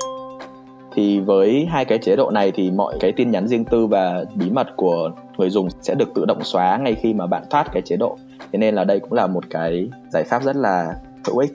Thì 0.95 1.21
với 1.21 1.67
hai 1.71 1.85
cái 1.85 1.99
chế 1.99 2.17
độ 2.17 2.31
này 2.31 2.53
thì 2.55 2.71
mọi 2.71 2.95
cái 3.01 3.13
tin 3.13 3.31
nhắn 3.31 3.49
riêng 3.49 3.65
tư 3.65 3.87
và 3.87 4.25
bí 4.35 4.51
mật 4.51 4.67
của 4.77 5.11
người 5.39 5.51
dùng 5.51 5.69
sẽ 5.81 5.95
được 5.95 6.15
tự 6.15 6.25
động 6.25 6.45
xóa 6.45 6.77
ngay 6.77 6.95
khi 6.95 7.15
mà 7.15 7.27
bạn 7.27 7.43
thoát 7.51 7.73
cái 7.73 7.83
chế 7.83 7.97
độ. 7.97 8.17
Thế 8.53 8.59
nên 8.59 8.75
là 8.75 8.85
đây 8.85 9.01
cũng 9.01 9.13
là 9.13 9.27
một 9.27 9.45
cái 9.51 9.91
giải 10.09 10.25
pháp 10.25 10.43
rất 10.43 10.57
là 10.57 10.95
hữu 11.27 11.39
ích. 11.39 11.51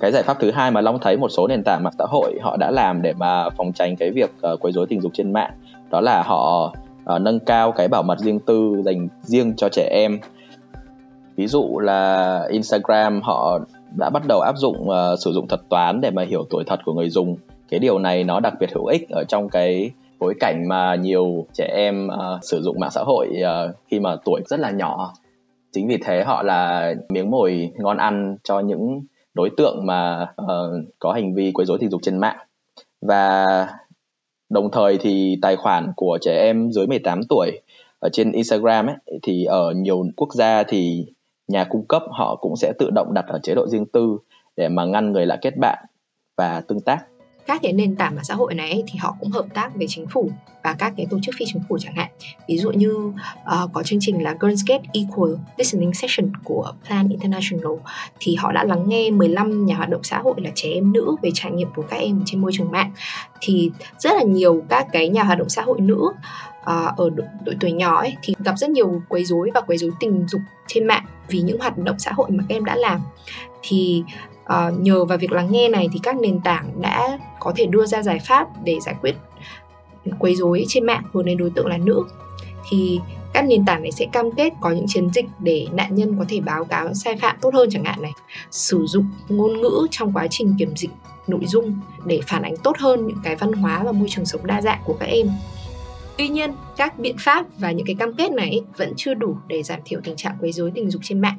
Cái 0.00 0.12
giải 0.12 0.22
pháp 0.22 0.36
thứ 0.40 0.50
hai 0.50 0.70
mà 0.70 0.80
long 0.80 0.98
thấy 0.98 1.16
một 1.16 1.28
số 1.28 1.46
nền 1.46 1.62
tảng 1.64 1.82
mạng 1.84 1.92
xã 1.98 2.04
hội 2.08 2.38
họ 2.42 2.56
đã 2.56 2.70
làm 2.70 3.02
để 3.02 3.12
mà 3.12 3.50
phòng 3.50 3.72
tránh 3.72 3.96
cái 3.96 4.10
việc 4.10 4.30
uh, 4.52 4.60
quấy 4.60 4.72
rối 4.72 4.86
tình 4.88 5.00
dục 5.00 5.12
trên 5.14 5.32
mạng 5.32 5.52
đó 5.90 6.00
là 6.00 6.22
họ 6.22 6.74
uh, 7.14 7.20
nâng 7.20 7.38
cao 7.40 7.72
cái 7.72 7.88
bảo 7.88 8.02
mật 8.02 8.18
riêng 8.18 8.38
tư 8.38 8.82
dành 8.84 9.08
riêng 9.22 9.54
cho 9.56 9.68
trẻ 9.68 9.88
em 9.92 10.18
ví 11.36 11.46
dụ 11.46 11.78
là 11.78 12.40
Instagram 12.50 13.20
họ 13.22 13.58
đã 13.96 14.10
bắt 14.10 14.22
đầu 14.28 14.40
áp 14.40 14.56
dụng 14.56 14.88
uh, 14.88 15.18
sử 15.18 15.32
dụng 15.32 15.48
thuật 15.48 15.60
toán 15.68 16.00
để 16.00 16.10
mà 16.10 16.24
hiểu 16.24 16.46
tuổi 16.50 16.64
thật 16.66 16.80
của 16.84 16.92
người 16.92 17.10
dùng. 17.10 17.36
Cái 17.68 17.80
điều 17.80 17.98
này 17.98 18.24
nó 18.24 18.40
đặc 18.40 18.54
biệt 18.60 18.72
hữu 18.74 18.86
ích 18.86 19.08
ở 19.10 19.24
trong 19.24 19.48
cái 19.48 19.90
bối 20.18 20.34
cảnh 20.40 20.68
mà 20.68 20.94
nhiều 20.94 21.46
trẻ 21.52 21.72
em 21.76 22.06
uh, 22.06 22.44
sử 22.44 22.62
dụng 22.62 22.80
mạng 22.80 22.90
xã 22.90 23.02
hội 23.02 23.28
uh, 23.40 23.76
khi 23.90 24.00
mà 24.00 24.16
tuổi 24.24 24.40
rất 24.46 24.60
là 24.60 24.70
nhỏ. 24.70 25.12
Chính 25.72 25.88
vì 25.88 25.96
thế 26.04 26.22
họ 26.24 26.42
là 26.42 26.94
miếng 27.08 27.30
mồi 27.30 27.72
ngon 27.76 27.96
ăn 27.96 28.36
cho 28.44 28.60
những 28.60 29.00
đối 29.34 29.50
tượng 29.56 29.86
mà 29.86 30.26
uh, 30.42 30.84
có 30.98 31.12
hành 31.12 31.34
vi 31.34 31.52
quấy 31.54 31.66
rối 31.66 31.78
tình 31.80 31.90
dục 31.90 32.00
trên 32.02 32.18
mạng. 32.18 32.38
Và 33.02 33.46
đồng 34.50 34.70
thời 34.70 34.98
thì 34.98 35.38
tài 35.42 35.56
khoản 35.56 35.92
của 35.96 36.18
trẻ 36.20 36.38
em 36.42 36.70
dưới 36.72 36.86
18 36.86 37.20
tuổi 37.28 37.60
ở 37.98 38.08
trên 38.12 38.32
Instagram 38.32 38.86
ấy 38.86 38.96
thì 39.22 39.44
ở 39.44 39.72
nhiều 39.76 40.04
quốc 40.16 40.34
gia 40.34 40.62
thì 40.62 41.06
nhà 41.52 41.64
cung 41.64 41.86
cấp 41.88 42.02
họ 42.10 42.36
cũng 42.36 42.56
sẽ 42.56 42.72
tự 42.78 42.90
động 42.94 43.14
đặt 43.14 43.24
ở 43.28 43.38
chế 43.42 43.54
độ 43.54 43.66
riêng 43.68 43.86
tư 43.86 44.18
để 44.56 44.68
mà 44.68 44.84
ngăn 44.84 45.12
người 45.12 45.26
lạ 45.26 45.38
kết 45.42 45.56
bạn 45.60 45.84
và 46.36 46.62
tương 46.68 46.80
tác 46.80 47.06
các 47.46 47.60
cái 47.62 47.72
nền 47.72 47.96
tảng 47.96 48.14
mạng 48.14 48.24
xã 48.24 48.34
hội 48.34 48.54
này 48.54 48.82
thì 48.86 48.98
họ 48.98 49.16
cũng 49.20 49.30
hợp 49.30 49.46
tác 49.54 49.74
với 49.74 49.86
chính 49.88 50.06
phủ 50.06 50.30
và 50.62 50.72
các 50.78 50.92
cái 50.96 51.06
tổ 51.10 51.18
chức 51.22 51.34
phi 51.38 51.44
chính 51.48 51.62
phủ 51.68 51.78
chẳng 51.80 51.94
hạn. 51.94 52.10
Ví 52.48 52.58
dụ 52.58 52.70
như 52.70 52.90
uh, 52.92 53.70
có 53.72 53.82
chương 53.82 53.98
trình 54.02 54.22
là 54.22 54.36
Girls 54.40 54.62
Get 54.68 54.80
Equal 54.92 55.30
Listening 55.56 55.94
Session 55.94 56.32
của 56.44 56.72
Plan 56.86 57.08
International 57.08 57.72
thì 58.20 58.34
họ 58.34 58.52
đã 58.52 58.64
lắng 58.64 58.88
nghe 58.88 59.10
15 59.10 59.66
nhà 59.66 59.76
hoạt 59.76 59.88
động 59.88 60.02
xã 60.02 60.18
hội 60.18 60.34
là 60.36 60.50
trẻ 60.54 60.68
em 60.68 60.92
nữ 60.92 61.16
về 61.22 61.30
trải 61.34 61.52
nghiệm 61.52 61.68
của 61.76 61.82
các 61.90 61.96
em 61.96 62.22
trên 62.26 62.40
môi 62.40 62.52
trường 62.54 62.70
mạng. 62.70 62.92
Thì 63.40 63.70
rất 63.98 64.10
là 64.16 64.22
nhiều 64.22 64.62
các 64.68 64.86
cái 64.92 65.08
nhà 65.08 65.22
hoạt 65.22 65.38
động 65.38 65.48
xã 65.48 65.62
hội 65.62 65.80
nữ 65.80 66.00
uh, 66.62 66.96
ở 66.96 67.10
độ, 67.10 67.24
độ 67.44 67.52
tuổi 67.60 67.72
nhỏ 67.72 67.96
ấy, 67.96 68.16
thì 68.22 68.34
gặp 68.38 68.58
rất 68.58 68.70
nhiều 68.70 69.02
quấy 69.08 69.24
rối 69.24 69.50
và 69.54 69.60
quấy 69.60 69.78
rối 69.78 69.90
tình 70.00 70.28
dục 70.28 70.40
trên 70.66 70.86
mạng 70.86 71.04
vì 71.28 71.40
những 71.40 71.58
hoạt 71.58 71.78
động 71.78 71.98
xã 71.98 72.12
hội 72.12 72.30
mà 72.30 72.44
các 72.48 72.54
em 72.54 72.64
đã 72.64 72.76
làm. 72.76 73.00
Thì 73.62 74.02
à, 74.44 74.70
nhờ 74.78 75.04
vào 75.04 75.18
việc 75.18 75.32
lắng 75.32 75.52
nghe 75.52 75.68
này 75.68 75.88
thì 75.92 76.00
các 76.02 76.16
nền 76.16 76.40
tảng 76.40 76.80
đã 76.80 77.18
có 77.40 77.52
thể 77.56 77.66
đưa 77.66 77.86
ra 77.86 78.02
giải 78.02 78.18
pháp 78.18 78.48
để 78.64 78.78
giải 78.80 78.94
quyết 79.00 79.14
quấy 80.18 80.34
rối 80.34 80.64
trên 80.68 80.86
mạng 80.86 81.02
hướng 81.12 81.24
đến 81.24 81.38
đối 81.38 81.50
tượng 81.50 81.66
là 81.66 81.78
nữ. 81.78 82.04
Thì 82.70 83.00
các 83.32 83.44
nền 83.44 83.64
tảng 83.64 83.82
này 83.82 83.92
sẽ 83.92 84.06
cam 84.12 84.32
kết 84.32 84.52
có 84.60 84.70
những 84.70 84.86
chiến 84.88 85.10
dịch 85.14 85.26
để 85.38 85.66
nạn 85.72 85.94
nhân 85.94 86.18
có 86.18 86.24
thể 86.28 86.40
báo 86.40 86.64
cáo 86.64 86.94
sai 86.94 87.16
phạm 87.16 87.36
tốt 87.40 87.54
hơn 87.54 87.68
chẳng 87.70 87.84
hạn 87.84 88.02
này. 88.02 88.12
Sử 88.50 88.86
dụng 88.86 89.06
ngôn 89.28 89.60
ngữ 89.60 89.86
trong 89.90 90.12
quá 90.12 90.26
trình 90.30 90.54
kiểm 90.58 90.76
dịch 90.76 90.90
nội 91.26 91.46
dung 91.46 91.80
để 92.04 92.20
phản 92.26 92.42
ánh 92.42 92.56
tốt 92.56 92.76
hơn 92.78 93.06
những 93.06 93.18
cái 93.24 93.36
văn 93.36 93.52
hóa 93.52 93.82
và 93.84 93.92
môi 93.92 94.08
trường 94.08 94.24
sống 94.26 94.46
đa 94.46 94.62
dạng 94.62 94.80
của 94.84 94.96
các 95.00 95.06
em. 95.06 95.30
Tuy 96.18 96.28
nhiên, 96.28 96.52
các 96.76 96.98
biện 96.98 97.16
pháp 97.18 97.46
và 97.58 97.72
những 97.72 97.86
cái 97.86 97.96
cam 97.98 98.14
kết 98.14 98.32
này 98.32 98.60
vẫn 98.76 98.92
chưa 98.96 99.14
đủ 99.14 99.36
để 99.46 99.62
giảm 99.62 99.80
thiểu 99.84 100.00
tình 100.04 100.16
trạng 100.16 100.36
quấy 100.40 100.52
rối 100.52 100.72
tình 100.74 100.90
dục 100.90 101.02
trên 101.04 101.20
mạng 101.20 101.38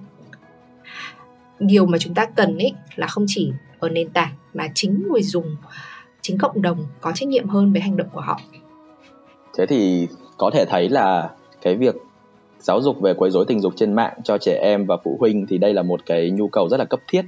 điều 1.68 1.86
mà 1.86 1.98
chúng 1.98 2.14
ta 2.14 2.26
cần 2.26 2.58
ấy 2.58 2.74
là 2.96 3.08
không 3.08 3.26
chỉ 3.28 3.52
ở 3.80 3.90
nền 3.90 4.10
tảng 4.10 4.34
mà 4.54 4.68
chính 4.76 5.04
người 5.12 5.24
dùng 5.24 5.56
chính 6.22 6.38
cộng 6.38 6.62
đồng 6.62 6.78
có 7.02 7.12
trách 7.12 7.30
nhiệm 7.30 7.50
hơn 7.50 7.74
với 7.74 7.82
hành 7.82 7.98
động 7.98 8.08
của 8.14 8.22
họ. 8.22 8.40
Thế 9.58 9.66
thì 9.66 10.08
có 10.38 10.52
thể 10.54 10.66
thấy 10.66 10.90
là 10.90 11.30
cái 11.62 11.76
việc 11.76 11.96
giáo 12.60 12.82
dục 12.82 13.02
về 13.02 13.14
quấy 13.14 13.32
rối 13.32 13.46
tình 13.48 13.62
dục 13.62 13.74
trên 13.76 13.94
mạng 13.94 14.14
cho 14.24 14.38
trẻ 14.38 14.60
em 14.64 14.86
và 14.86 14.98
phụ 15.04 15.18
huynh 15.20 15.46
thì 15.50 15.58
đây 15.58 15.74
là 15.74 15.84
một 15.84 16.06
cái 16.06 16.32
nhu 16.32 16.48
cầu 16.48 16.70
rất 16.70 16.78
là 16.78 16.86
cấp 16.86 17.00
thiết. 17.08 17.26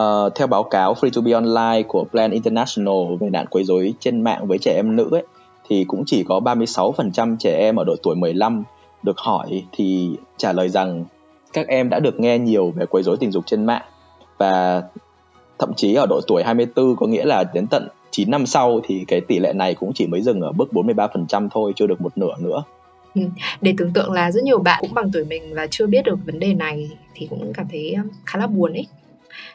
Uh, 0.00 0.34
theo 0.34 0.46
báo 0.46 0.62
cáo 0.62 0.94
Free 0.94 1.10
to 1.14 1.20
be 1.20 1.32
Online 1.32 1.82
của 1.88 2.04
Plan 2.04 2.30
International 2.30 3.16
về 3.20 3.30
nạn 3.30 3.46
quấy 3.50 3.64
rối 3.64 3.94
trên 4.00 4.20
mạng 4.20 4.46
với 4.46 4.58
trẻ 4.58 4.72
em 4.76 4.96
nữ 4.96 5.08
ấy, 5.10 5.24
thì 5.68 5.84
cũng 5.84 6.02
chỉ 6.06 6.24
có 6.24 6.40
36% 6.40 7.36
trẻ 7.38 7.56
em 7.58 7.76
ở 7.76 7.84
độ 7.84 7.94
tuổi 8.02 8.16
15 8.16 8.64
được 9.02 9.18
hỏi 9.18 9.64
thì 9.72 10.10
trả 10.36 10.52
lời 10.52 10.68
rằng 10.68 11.04
các 11.52 11.68
em 11.68 11.88
đã 11.88 12.00
được 12.00 12.20
nghe 12.20 12.38
nhiều 12.38 12.70
về 12.70 12.86
quấy 12.86 13.02
rối 13.02 13.16
tình 13.20 13.32
dục 13.32 13.44
trên 13.46 13.66
mạng 13.66 13.82
và 14.38 14.82
thậm 15.58 15.74
chí 15.76 15.94
ở 15.94 16.06
độ 16.06 16.20
tuổi 16.26 16.42
24 16.44 16.96
có 16.96 17.06
nghĩa 17.06 17.24
là 17.24 17.44
đến 17.54 17.66
tận 17.66 17.88
9 18.10 18.30
năm 18.30 18.46
sau 18.46 18.80
thì 18.84 19.04
cái 19.08 19.20
tỷ 19.20 19.38
lệ 19.38 19.52
này 19.52 19.74
cũng 19.74 19.92
chỉ 19.94 20.06
mới 20.06 20.22
dừng 20.22 20.40
ở 20.40 20.52
mức 20.52 20.66
43% 20.72 21.48
thôi, 21.50 21.72
chưa 21.76 21.86
được 21.86 22.00
một 22.00 22.18
nửa 22.18 22.34
nữa. 22.40 22.62
Ừ. 23.14 23.22
Để 23.60 23.74
tưởng 23.78 23.92
tượng 23.92 24.12
là 24.12 24.30
rất 24.30 24.44
nhiều 24.44 24.58
bạn 24.58 24.78
cũng 24.80 24.94
bằng 24.94 25.10
tuổi 25.12 25.24
mình 25.24 25.54
và 25.54 25.66
chưa 25.70 25.86
biết 25.86 26.04
được 26.04 26.18
vấn 26.26 26.38
đề 26.38 26.54
này 26.54 26.90
thì 27.14 27.26
cũng 27.30 27.52
cảm 27.54 27.66
thấy 27.70 27.94
um, 27.94 28.08
khá 28.24 28.38
là 28.38 28.46
buồn 28.46 28.72
ấy 28.72 28.86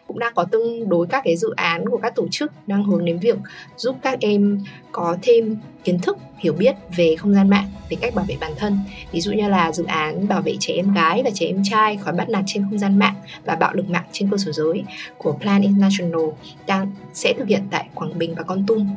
cũng 0.08 0.20
đang 0.20 0.34
có 0.36 0.44
tương 0.44 0.90
đối 0.90 1.08
các 1.08 1.22
cái 1.26 1.38
dự 1.38 1.54
án 1.56 1.90
của 1.90 1.98
các 1.98 2.16
tổ 2.16 2.28
chức 2.32 2.52
đang 2.68 2.84
hướng 2.84 3.06
đến 3.06 3.20
việc 3.20 3.38
giúp 3.78 3.96
các 4.02 4.20
em 4.22 4.60
có 4.92 5.18
thêm 5.22 5.58
kiến 5.84 6.00
thức, 6.00 6.18
hiểu 6.38 6.54
biết 6.54 6.76
về 6.96 7.16
không 7.16 7.34
gian 7.34 7.50
mạng, 7.50 7.68
về 7.90 7.98
cách 8.02 8.16
bảo 8.16 8.26
vệ 8.28 8.38
bản 8.40 8.52
thân. 8.58 8.80
Ví 9.12 9.22
dụ 9.22 9.32
như 9.32 9.50
là 9.50 9.72
dự 9.72 9.84
án 9.84 10.28
bảo 10.28 10.42
vệ 10.42 10.56
trẻ 10.60 10.74
em 10.74 10.94
gái 10.94 11.22
và 11.24 11.30
trẻ 11.34 11.46
em 11.46 11.62
trai 11.64 11.98
khỏi 11.98 12.14
bắt 12.14 12.30
nạt 12.30 12.44
trên 12.48 12.64
không 12.70 12.80
gian 12.80 13.00
mạng 13.00 13.16
và 13.46 13.56
bạo 13.56 13.74
lực 13.74 13.90
mạng 13.90 14.06
trên 14.12 14.30
cơ 14.30 14.38
sở 14.38 14.52
giới 14.52 14.84
của 15.18 15.38
Plan 15.42 15.62
International 15.62 16.26
đang 16.68 16.92
sẽ 17.14 17.34
thực 17.38 17.48
hiện 17.48 17.64
tại 17.72 17.90
Quảng 17.96 18.20
Bình 18.20 18.36
và 18.36 18.44
Con 18.44 18.64
Tum. 18.68 18.90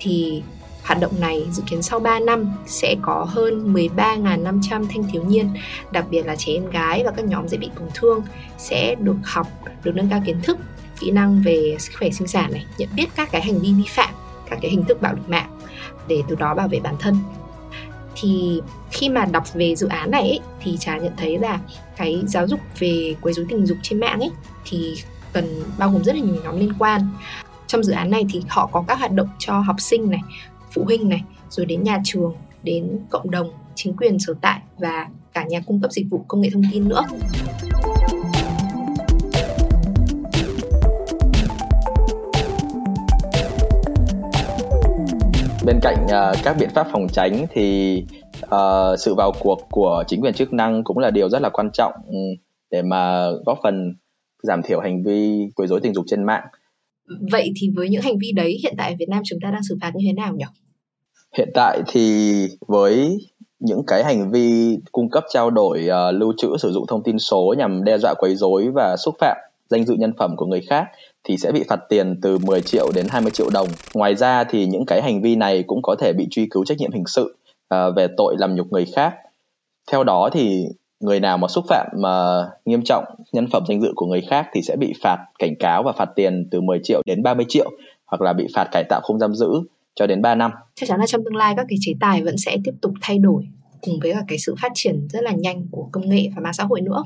Thì 0.00 0.42
Hoạt 0.82 1.00
động 1.00 1.20
này 1.20 1.46
dự 1.52 1.62
kiến 1.70 1.82
sau 1.82 2.00
3 2.00 2.20
năm 2.20 2.52
sẽ 2.66 2.96
có 3.02 3.26
hơn 3.28 3.74
13.500 3.74 4.60
thanh 4.70 5.04
thiếu 5.12 5.24
niên, 5.24 5.48
đặc 5.92 6.04
biệt 6.10 6.26
là 6.26 6.36
trẻ 6.36 6.52
em 6.52 6.70
gái 6.70 7.02
và 7.04 7.10
các 7.16 7.24
nhóm 7.24 7.48
dễ 7.48 7.58
bị 7.58 7.70
tổn 7.78 7.88
thương 7.94 8.22
sẽ 8.58 8.94
được 8.94 9.16
học, 9.24 9.46
được 9.84 9.92
nâng 9.94 10.08
cao 10.10 10.22
kiến 10.26 10.40
thức, 10.42 10.58
kỹ 11.00 11.10
năng 11.10 11.42
về 11.42 11.76
sức 11.78 11.92
khỏe 11.98 12.10
sinh 12.10 12.28
sản 12.28 12.52
này, 12.52 12.66
nhận 12.78 12.88
biết 12.94 13.06
các 13.16 13.30
cái 13.32 13.42
hành 13.42 13.58
vi 13.58 13.72
vi 13.72 13.84
phạm, 13.88 14.14
các 14.50 14.58
cái 14.62 14.70
hình 14.70 14.84
thức 14.84 15.02
bạo 15.02 15.14
lực 15.14 15.28
mạng 15.28 15.58
để 16.08 16.22
từ 16.28 16.34
đó 16.34 16.54
bảo 16.54 16.68
vệ 16.68 16.80
bản 16.80 16.94
thân. 16.98 17.16
Thì 18.14 18.60
khi 18.90 19.08
mà 19.08 19.24
đọc 19.24 19.54
về 19.54 19.76
dự 19.76 19.88
án 19.88 20.10
này 20.10 20.22
ấy, 20.22 20.40
thì 20.60 20.76
trà 20.76 20.98
nhận 20.98 21.12
thấy 21.16 21.38
là 21.38 21.60
cái 21.96 22.22
giáo 22.26 22.46
dục 22.46 22.60
về 22.78 23.14
quấy 23.20 23.34
rối 23.34 23.46
tình 23.48 23.66
dục 23.66 23.78
trên 23.82 24.00
mạng 24.00 24.20
ấy 24.20 24.30
thì 24.64 24.94
cần 25.32 25.62
bao 25.78 25.90
gồm 25.90 26.04
rất 26.04 26.14
là 26.14 26.20
nhiều 26.20 26.42
nhóm 26.44 26.58
liên 26.58 26.72
quan. 26.78 27.08
Trong 27.66 27.82
dự 27.82 27.92
án 27.92 28.10
này 28.10 28.26
thì 28.32 28.42
họ 28.48 28.66
có 28.72 28.84
các 28.88 28.98
hoạt 28.98 29.12
động 29.12 29.28
cho 29.38 29.58
học 29.58 29.76
sinh 29.78 30.10
này 30.10 30.20
phụ 30.70 30.84
huynh 30.84 31.08
này 31.08 31.22
rồi 31.50 31.66
đến 31.66 31.82
nhà 31.82 32.00
trường 32.04 32.34
đến 32.62 32.98
cộng 33.10 33.30
đồng 33.30 33.50
chính 33.74 33.96
quyền 33.96 34.18
sở 34.18 34.34
tại 34.40 34.60
và 34.78 35.08
cả 35.32 35.44
nhà 35.44 35.60
cung 35.66 35.80
cấp 35.80 35.92
dịch 35.92 36.06
vụ 36.10 36.24
công 36.28 36.40
nghệ 36.40 36.48
thông 36.52 36.62
tin 36.72 36.88
nữa. 36.88 37.02
Bên 45.66 45.78
cạnh 45.82 46.04
uh, 46.04 46.38
các 46.44 46.56
biện 46.60 46.70
pháp 46.74 46.86
phòng 46.92 47.06
tránh 47.12 47.46
thì 47.50 47.96
uh, 48.44 48.98
sự 48.98 49.14
vào 49.14 49.32
cuộc 49.40 49.60
của 49.70 50.04
chính 50.06 50.20
quyền 50.20 50.34
chức 50.34 50.52
năng 50.52 50.84
cũng 50.84 50.98
là 50.98 51.10
điều 51.10 51.28
rất 51.28 51.42
là 51.42 51.48
quan 51.48 51.70
trọng 51.72 51.92
ừ, 52.06 52.18
để 52.70 52.82
mà 52.82 53.30
góp 53.46 53.58
phần 53.62 53.94
giảm 54.42 54.62
thiểu 54.62 54.80
hành 54.80 55.02
vi 55.04 55.48
quấy 55.56 55.68
rối 55.68 55.80
tình 55.80 55.94
dục 55.94 56.04
trên 56.08 56.24
mạng. 56.24 56.44
Vậy 57.30 57.52
thì 57.56 57.70
với 57.76 57.88
những 57.88 58.02
hành 58.02 58.18
vi 58.18 58.32
đấy 58.32 58.58
hiện 58.62 58.74
tại 58.78 58.90
ở 58.92 58.96
Việt 58.98 59.08
Nam 59.08 59.22
chúng 59.24 59.38
ta 59.42 59.50
đang 59.50 59.62
xử 59.68 59.76
phạt 59.80 59.92
như 59.94 60.04
thế 60.06 60.12
nào 60.12 60.34
nhỉ? 60.36 60.44
Hiện 61.36 61.48
tại 61.54 61.82
thì 61.88 62.46
với 62.68 63.18
những 63.58 63.82
cái 63.86 64.04
hành 64.04 64.30
vi 64.30 64.78
cung 64.92 65.10
cấp 65.10 65.24
trao 65.32 65.50
đổi 65.50 65.88
uh, 65.88 66.14
lưu 66.14 66.32
trữ 66.36 66.48
sử 66.58 66.70
dụng 66.72 66.86
thông 66.86 67.02
tin 67.02 67.18
số 67.18 67.54
nhằm 67.58 67.84
đe 67.84 67.98
dọa 67.98 68.14
quấy 68.18 68.36
rối 68.36 68.68
và 68.74 68.96
xúc 68.96 69.14
phạm 69.18 69.36
danh 69.70 69.84
dự 69.84 69.94
nhân 69.94 70.12
phẩm 70.18 70.36
của 70.36 70.46
người 70.46 70.60
khác 70.60 70.86
thì 71.24 71.36
sẽ 71.36 71.52
bị 71.52 71.64
phạt 71.68 71.80
tiền 71.88 72.20
từ 72.22 72.38
10 72.38 72.60
triệu 72.60 72.92
đến 72.94 73.06
20 73.08 73.30
triệu 73.30 73.50
đồng. 73.50 73.68
Ngoài 73.94 74.14
ra 74.14 74.44
thì 74.44 74.66
những 74.66 74.86
cái 74.86 75.02
hành 75.02 75.22
vi 75.22 75.36
này 75.36 75.62
cũng 75.66 75.82
có 75.82 75.96
thể 76.00 76.12
bị 76.12 76.26
truy 76.30 76.46
cứu 76.50 76.64
trách 76.64 76.78
nhiệm 76.78 76.92
hình 76.92 77.06
sự 77.06 77.36
uh, 77.74 77.96
về 77.96 78.06
tội 78.16 78.36
làm 78.38 78.54
nhục 78.54 78.72
người 78.72 78.86
khác. 78.96 79.14
Theo 79.90 80.04
đó 80.04 80.30
thì 80.32 80.66
người 81.00 81.20
nào 81.20 81.38
mà 81.38 81.48
xúc 81.48 81.64
phạm 81.68 81.86
mà 81.96 82.44
nghiêm 82.64 82.82
trọng 82.84 83.04
nhân 83.32 83.46
phẩm 83.52 83.62
danh 83.68 83.80
dự 83.80 83.92
của 83.96 84.06
người 84.06 84.20
khác 84.20 84.46
thì 84.52 84.62
sẽ 84.62 84.76
bị 84.76 84.92
phạt 85.02 85.18
cảnh 85.38 85.54
cáo 85.58 85.82
và 85.82 85.92
phạt 85.92 86.08
tiền 86.16 86.48
từ 86.50 86.60
10 86.60 86.80
triệu 86.82 87.02
đến 87.06 87.22
30 87.22 87.46
triệu 87.48 87.70
hoặc 88.06 88.20
là 88.20 88.32
bị 88.32 88.46
phạt 88.54 88.68
cải 88.72 88.84
tạo 88.88 89.00
không 89.04 89.18
giam 89.18 89.34
giữ 89.34 89.48
cho 89.94 90.06
đến 90.06 90.22
3 90.22 90.34
năm. 90.34 90.50
Chắc 90.74 90.88
chắn 90.88 91.00
là 91.00 91.06
trong 91.06 91.24
tương 91.24 91.36
lai 91.36 91.54
các 91.56 91.66
cái 91.68 91.78
chế 91.80 91.92
tài 92.00 92.22
vẫn 92.22 92.36
sẽ 92.38 92.56
tiếp 92.64 92.72
tục 92.82 92.92
thay 93.02 93.18
đổi 93.18 93.48
cùng 93.82 93.94
với 94.02 94.12
cả 94.12 94.22
cái 94.28 94.38
sự 94.38 94.54
phát 94.62 94.72
triển 94.74 95.08
rất 95.08 95.22
là 95.22 95.30
nhanh 95.30 95.66
của 95.70 95.88
công 95.92 96.08
nghệ 96.08 96.28
và 96.36 96.42
mạng 96.42 96.52
xã 96.52 96.64
hội 96.64 96.80
nữa. 96.80 97.02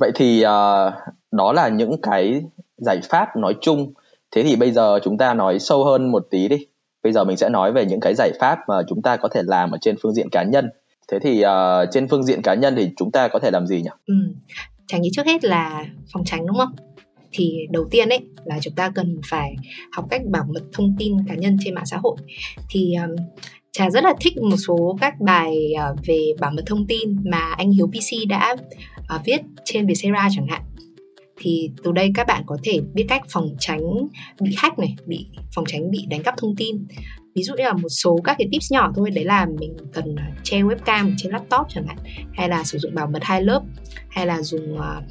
Vậy 0.00 0.10
thì 0.14 0.38
uh, 0.44 0.92
đó 1.32 1.52
là 1.52 1.68
những 1.68 2.00
cái 2.02 2.42
giải 2.76 3.00
pháp 3.08 3.36
nói 3.36 3.54
chung. 3.60 3.92
Thế 4.30 4.42
thì 4.42 4.56
bây 4.56 4.70
giờ 4.70 4.98
chúng 5.02 5.18
ta 5.18 5.34
nói 5.34 5.58
sâu 5.58 5.84
hơn 5.84 6.12
một 6.12 6.26
tí 6.30 6.48
đi. 6.48 6.66
Bây 7.02 7.12
giờ 7.12 7.24
mình 7.24 7.36
sẽ 7.36 7.48
nói 7.48 7.72
về 7.72 7.86
những 7.86 8.00
cái 8.00 8.14
giải 8.14 8.32
pháp 8.40 8.58
mà 8.68 8.74
chúng 8.88 9.02
ta 9.02 9.16
có 9.16 9.28
thể 9.28 9.42
làm 9.44 9.70
ở 9.70 9.78
trên 9.80 9.96
phương 10.02 10.12
diện 10.14 10.28
cá 10.30 10.42
nhân 10.42 10.70
thế 11.10 11.18
thì 11.22 11.42
uh, 11.44 11.88
trên 11.92 12.08
phương 12.08 12.24
diện 12.24 12.42
cá 12.42 12.54
nhân 12.54 12.74
thì 12.76 12.90
chúng 12.96 13.10
ta 13.10 13.28
có 13.28 13.38
thể 13.38 13.50
làm 13.52 13.66
gì 13.66 13.76
nhỉ? 13.76 13.90
Ừ. 14.06 14.14
chẳng 14.86 15.02
nghĩ 15.02 15.10
trước 15.12 15.26
hết 15.26 15.44
là 15.44 15.84
phòng 16.12 16.24
tránh 16.24 16.46
đúng 16.46 16.56
không? 16.56 16.72
Thì 17.32 17.66
đầu 17.70 17.84
tiên 17.90 18.08
ấy 18.08 18.20
là 18.44 18.58
chúng 18.60 18.74
ta 18.74 18.90
cần 18.94 19.20
phải 19.30 19.54
học 19.92 20.06
cách 20.10 20.22
bảo 20.26 20.44
mật 20.54 20.62
thông 20.72 20.96
tin 20.98 21.16
cá 21.28 21.34
nhân 21.34 21.56
trên 21.64 21.74
mạng 21.74 21.86
xã 21.86 21.96
hội. 21.96 22.16
Thì 22.70 22.94
um, 22.94 23.16
trà 23.72 23.90
rất 23.90 24.04
là 24.04 24.14
thích 24.20 24.36
một 24.42 24.56
số 24.66 24.96
các 25.00 25.20
bài 25.20 25.72
uh, 25.92 25.98
về 26.06 26.18
bảo 26.40 26.50
mật 26.50 26.62
thông 26.66 26.86
tin 26.86 27.16
mà 27.30 27.38
anh 27.38 27.70
hiếu 27.70 27.86
pc 27.86 28.28
đã 28.28 28.56
uh, 29.14 29.20
viết 29.24 29.40
trên 29.64 29.86
vietcetera 29.86 30.28
chẳng 30.36 30.46
hạn. 30.48 30.62
Thì 31.42 31.70
từ 31.84 31.92
đây 31.92 32.10
các 32.14 32.26
bạn 32.26 32.42
có 32.46 32.56
thể 32.64 32.80
biết 32.94 33.04
cách 33.08 33.22
phòng 33.28 33.48
tránh 33.58 33.82
bị 34.40 34.54
hack 34.56 34.78
này 34.78 34.94
bị 35.06 35.26
phòng 35.54 35.64
tránh 35.68 35.90
bị 35.90 36.06
đánh 36.10 36.22
cắp 36.22 36.34
thông 36.36 36.56
tin 36.56 36.86
ví 37.34 37.42
dụ 37.42 37.54
như 37.54 37.64
là 37.64 37.72
một 37.72 37.88
số 37.88 38.18
các 38.24 38.36
cái 38.38 38.48
tips 38.52 38.72
nhỏ 38.72 38.92
thôi 38.96 39.10
đấy 39.10 39.24
là 39.24 39.46
mình 39.58 39.76
cần 39.92 40.16
che 40.42 40.58
webcam 40.58 41.14
trên 41.16 41.32
laptop 41.32 41.66
chẳng 41.68 41.86
hạn 41.86 41.96
hay 42.32 42.48
là 42.48 42.64
sử 42.64 42.78
dụng 42.78 42.94
bảo 42.94 43.06
mật 43.06 43.22
hai 43.22 43.42
lớp 43.42 43.62
hay 44.08 44.26
là 44.26 44.42
dùng 44.42 44.74
uh, 44.74 45.04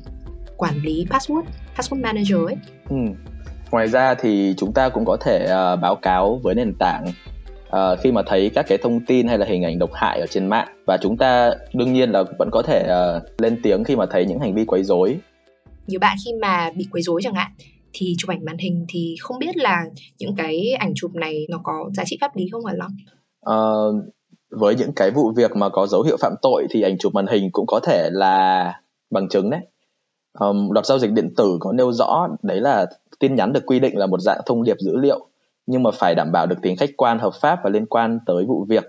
quản 0.57 0.75
lý 0.83 1.05
password 1.09 1.43
password 1.75 2.01
manager 2.01 2.37
ấy. 2.45 2.55
Ừ. 2.89 2.95
ngoài 3.71 3.87
ra 3.87 4.13
thì 4.13 4.53
chúng 4.57 4.73
ta 4.73 4.89
cũng 4.89 5.05
có 5.05 5.17
thể 5.21 5.43
uh, 5.43 5.79
báo 5.81 5.95
cáo 5.95 6.39
với 6.43 6.55
nền 6.55 6.73
tảng 6.79 7.05
uh, 7.69 7.99
khi 8.01 8.11
mà 8.11 8.21
thấy 8.25 8.51
các 8.55 8.65
cái 8.69 8.77
thông 8.77 9.05
tin 9.05 9.27
hay 9.27 9.37
là 9.37 9.45
hình 9.45 9.63
ảnh 9.63 9.79
độc 9.79 9.93
hại 9.93 10.19
ở 10.19 10.27
trên 10.27 10.47
mạng. 10.47 10.67
Và 10.87 10.97
chúng 11.01 11.17
ta 11.17 11.51
đương 11.73 11.93
nhiên 11.93 12.11
là 12.11 12.23
vẫn 12.39 12.49
có 12.51 12.61
thể 12.61 12.87
uh, 12.87 13.41
lên 13.41 13.59
tiếng 13.63 13.83
khi 13.83 13.95
mà 13.95 14.05
thấy 14.11 14.25
những 14.25 14.39
hành 14.39 14.55
vi 14.55 14.65
quấy 14.65 14.83
rối. 14.83 15.17
Nhiều 15.87 15.99
bạn 15.99 16.17
khi 16.25 16.31
mà 16.41 16.71
bị 16.75 16.87
quấy 16.91 17.01
rối 17.01 17.21
chẳng 17.23 17.33
hạn 17.33 17.51
thì 17.93 18.15
chụp 18.17 18.29
ảnh 18.29 18.45
màn 18.45 18.57
hình 18.57 18.85
thì 18.89 19.15
không 19.21 19.39
biết 19.39 19.57
là 19.57 19.85
những 20.19 20.35
cái 20.35 20.71
ảnh 20.79 20.93
chụp 20.95 21.11
này 21.15 21.45
nó 21.49 21.59
có 21.63 21.89
giá 21.93 22.03
trị 22.05 22.17
pháp 22.21 22.35
lý 22.35 22.49
không 22.51 22.65
hả 22.65 22.73
Long? 22.77 22.91
À, 23.41 23.57
với 24.49 24.75
những 24.75 24.91
cái 24.95 25.11
vụ 25.11 25.31
việc 25.35 25.55
mà 25.55 25.69
có 25.69 25.87
dấu 25.87 26.01
hiệu 26.01 26.17
phạm 26.21 26.33
tội 26.41 26.67
thì 26.71 26.81
ảnh 26.81 26.97
chụp 26.97 27.13
màn 27.13 27.27
hình 27.27 27.49
cũng 27.51 27.67
có 27.67 27.79
thể 27.79 28.09
là 28.11 28.73
bằng 29.11 29.29
chứng 29.29 29.49
đấy. 29.49 29.61
Um, 30.39 30.71
luật 30.71 30.85
giao 30.85 30.99
dịch 30.99 31.11
điện 31.11 31.33
tử 31.37 31.57
có 31.59 31.71
nêu 31.71 31.91
rõ 31.91 32.27
đấy 32.43 32.61
là 32.61 32.85
tin 33.19 33.35
nhắn 33.35 33.53
được 33.53 33.65
quy 33.65 33.79
định 33.79 33.97
là 33.97 34.05
một 34.05 34.21
dạng 34.21 34.41
thông 34.45 34.63
điệp 34.63 34.77
dữ 34.79 34.97
liệu 34.97 35.29
nhưng 35.65 35.83
mà 35.83 35.91
phải 35.91 36.15
đảm 36.15 36.31
bảo 36.31 36.47
được 36.47 36.55
tính 36.61 36.77
khách 36.77 36.89
quan 36.97 37.19
hợp 37.19 37.33
pháp 37.41 37.59
và 37.63 37.69
liên 37.69 37.85
quan 37.85 38.19
tới 38.25 38.45
vụ 38.45 38.65
việc 38.69 38.83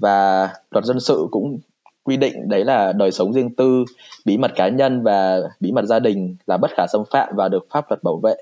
và 0.00 0.48
luật 0.70 0.84
dân 0.84 1.00
sự 1.00 1.26
cũng 1.30 1.58
quy 2.06 2.16
định 2.16 2.48
đấy 2.48 2.64
là 2.64 2.92
đời 2.92 3.10
sống 3.10 3.32
riêng 3.32 3.54
tư 3.54 3.84
bí 4.24 4.38
mật 4.38 4.52
cá 4.54 4.68
nhân 4.68 5.02
và 5.02 5.40
bí 5.60 5.72
mật 5.72 5.84
gia 5.84 5.98
đình 5.98 6.36
là 6.46 6.56
bất 6.56 6.70
khả 6.70 6.86
xâm 6.86 7.02
phạm 7.10 7.28
và 7.36 7.48
được 7.48 7.66
pháp 7.70 7.90
luật 7.90 8.02
bảo 8.02 8.20
vệ. 8.22 8.34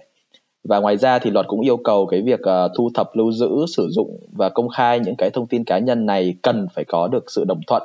Và 0.64 0.78
ngoài 0.78 0.96
ra 0.96 1.18
thì 1.18 1.30
luật 1.30 1.46
cũng 1.48 1.60
yêu 1.60 1.76
cầu 1.76 2.06
cái 2.06 2.22
việc 2.22 2.40
uh, 2.40 2.70
thu 2.76 2.90
thập 2.94 3.10
lưu 3.16 3.32
giữ 3.32 3.50
sử 3.76 3.88
dụng 3.90 4.18
và 4.32 4.48
công 4.48 4.68
khai 4.68 5.00
những 5.00 5.14
cái 5.18 5.30
thông 5.30 5.46
tin 5.46 5.64
cá 5.64 5.78
nhân 5.78 6.06
này 6.06 6.34
cần 6.42 6.66
phải 6.74 6.84
có 6.84 7.08
được 7.08 7.30
sự 7.30 7.44
đồng 7.44 7.60
thuận. 7.66 7.82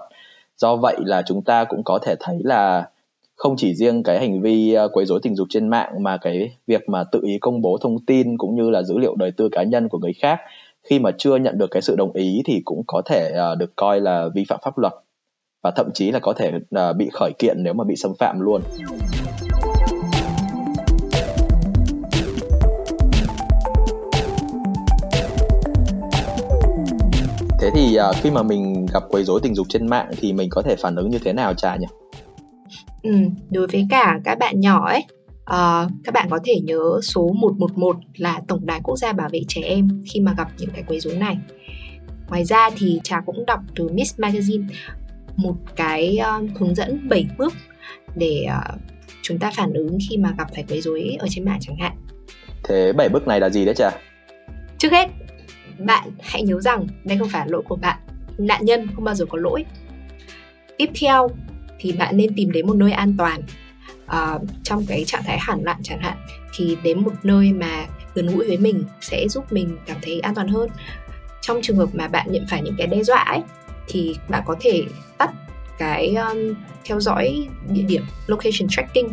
Do 0.57 0.75
vậy 0.75 0.97
là 0.99 1.21
chúng 1.27 1.41
ta 1.41 1.63
cũng 1.63 1.83
có 1.83 1.99
thể 2.01 2.15
thấy 2.19 2.37
là 2.43 2.89
không 3.35 3.55
chỉ 3.57 3.75
riêng 3.75 4.03
cái 4.03 4.19
hành 4.19 4.41
vi 4.41 4.73
ờ, 4.73 4.87
quấy 4.87 5.05
rối 5.05 5.19
tình 5.23 5.35
dục 5.35 5.47
trên 5.49 5.67
mạng 5.67 6.03
mà 6.03 6.17
cái 6.17 6.51
việc 6.67 6.89
mà 6.89 7.03
tự 7.03 7.19
ý 7.23 7.37
công 7.41 7.61
bố 7.61 7.77
thông 7.81 8.05
tin 8.05 8.37
cũng 8.37 8.55
như 8.55 8.69
là 8.69 8.83
dữ 8.83 8.97
liệu 8.97 9.15
đời 9.15 9.31
tư 9.31 9.49
cá 9.51 9.63
nhân 9.63 9.89
của 9.89 9.97
người 9.97 10.13
khác 10.13 10.39
khi 10.83 10.99
mà 10.99 11.11
chưa 11.17 11.35
nhận 11.35 11.57
được 11.57 11.71
cái 11.71 11.81
sự 11.81 11.95
đồng 11.95 12.13
ý 12.13 12.41
thì 12.45 12.61
cũng 12.65 12.83
có 12.87 13.01
thể 13.05 13.31
ờ, 13.35 13.55
được 13.55 13.75
coi 13.75 14.01
là 14.01 14.27
vi 14.35 14.45
phạm 14.49 14.59
pháp 14.63 14.77
luật 14.77 14.93
và 15.63 15.71
thậm 15.75 15.89
chí 15.93 16.11
là 16.11 16.19
có 16.19 16.33
thể 16.33 16.51
uh, 16.55 16.95
bị 16.97 17.09
khởi 17.13 17.31
kiện 17.39 17.63
nếu 17.63 17.73
mà 17.73 17.83
bị 17.83 17.95
xâm 17.95 18.11
phạm 18.19 18.39
luôn. 18.39 18.61
Thế 27.61 27.69
thì 27.75 27.97
uh, 28.09 28.15
khi 28.15 28.31
mà 28.31 28.43
mình 28.43 28.85
gặp 28.93 29.03
quấy 29.09 29.23
rối 29.23 29.39
tình 29.43 29.55
dục 29.55 29.67
trên 29.69 29.87
mạng 29.87 30.11
thì 30.17 30.33
mình 30.33 30.49
có 30.51 30.61
thể 30.61 30.75
phản 30.75 30.95
ứng 30.95 31.09
như 31.09 31.19
thế 31.23 31.33
nào 31.33 31.53
Trà 31.53 31.75
nhỉ? 31.75 31.87
Ừ, 33.03 33.11
đối 33.49 33.67
với 33.67 33.87
cả 33.89 34.19
các 34.23 34.39
bạn 34.39 34.59
nhỏ 34.59 34.87
ấy, 34.87 35.05
uh, 35.39 35.91
các 36.03 36.13
bạn 36.13 36.27
có 36.29 36.39
thể 36.45 36.59
nhớ 36.63 36.99
số 37.03 37.31
111 37.33 37.95
là 38.17 38.41
Tổng 38.47 38.65
đài 38.65 38.79
Quốc 38.83 38.95
gia 38.95 39.13
Bảo 39.13 39.29
vệ 39.31 39.41
Trẻ 39.47 39.61
Em 39.61 40.03
khi 40.13 40.19
mà 40.19 40.33
gặp 40.37 40.47
những 40.57 40.69
cái 40.73 40.83
quấy 40.87 40.99
rối 40.99 41.15
này. 41.15 41.37
Ngoài 42.29 42.45
ra 42.45 42.69
thì 42.77 42.99
Trà 43.03 43.21
cũng 43.25 43.45
đọc 43.45 43.59
từ 43.75 43.89
Miss 43.89 44.19
Magazine 44.19 44.67
một 45.41 45.55
cái 45.75 46.19
uh, 46.37 46.57
hướng 46.57 46.75
dẫn 46.75 47.07
7 47.09 47.27
bước 47.37 47.53
để 48.15 48.45
uh, 48.47 48.79
chúng 49.21 49.39
ta 49.39 49.51
phản 49.55 49.73
ứng 49.73 49.97
khi 50.09 50.17
mà 50.17 50.33
gặp 50.37 50.47
phải 50.55 50.65
quấy 50.69 50.81
rối 50.81 51.17
ở 51.19 51.27
trên 51.29 51.45
mạng 51.45 51.59
chẳng 51.61 51.77
hạn. 51.77 51.91
Thế 52.63 52.93
7 52.93 53.09
bước 53.09 53.27
này 53.27 53.39
là 53.39 53.49
gì 53.49 53.65
đấy 53.65 53.75
chả? 53.75 53.91
Trước 54.77 54.91
hết, 54.91 55.09
bạn 55.79 56.09
hãy 56.19 56.43
nhớ 56.43 56.61
rằng 56.61 56.87
đây 57.03 57.17
không 57.17 57.29
phải 57.29 57.49
lỗi 57.49 57.61
của 57.67 57.75
bạn. 57.75 57.97
Nạn 58.37 58.65
nhân 58.65 58.87
không 58.95 59.03
bao 59.03 59.15
giờ 59.15 59.25
có 59.25 59.37
lỗi. 59.37 59.65
Tiếp 60.77 60.89
theo 61.01 61.29
thì 61.79 61.91
bạn 61.91 62.17
nên 62.17 62.35
tìm 62.35 62.51
đến 62.51 62.67
một 62.67 62.75
nơi 62.75 62.91
an 62.91 63.15
toàn. 63.17 63.41
Uh, 64.05 64.41
trong 64.63 64.85
cái 64.87 65.03
trạng 65.05 65.23
thái 65.23 65.37
hẳn 65.39 65.63
loạn 65.63 65.77
chẳng 65.83 65.99
hạn 65.99 66.17
thì 66.53 66.77
đến 66.83 66.99
một 66.99 67.11
nơi 67.23 67.53
mà 67.53 67.85
gần 68.13 68.27
gũi 68.27 68.47
với 68.47 68.57
mình 68.57 68.83
sẽ 69.01 69.27
giúp 69.27 69.53
mình 69.53 69.77
cảm 69.85 69.97
thấy 70.01 70.19
an 70.19 70.35
toàn 70.35 70.47
hơn 70.47 70.69
trong 71.41 71.61
trường 71.61 71.77
hợp 71.77 71.89
mà 71.93 72.07
bạn 72.07 72.31
nhận 72.31 72.45
phải 72.49 72.61
những 72.61 72.75
cái 72.77 72.87
đe 72.87 73.03
dọa 73.03 73.23
ấy 73.23 73.39
thì 73.89 74.15
bạn 74.29 74.43
có 74.45 74.55
thể 74.61 74.83
tắt 75.17 75.31
cái 75.77 76.15
um, 76.15 76.53
theo 76.85 76.99
dõi 76.99 77.47
địa 77.69 77.83
điểm 77.87 78.03
location 78.27 78.69
tracking 78.69 79.07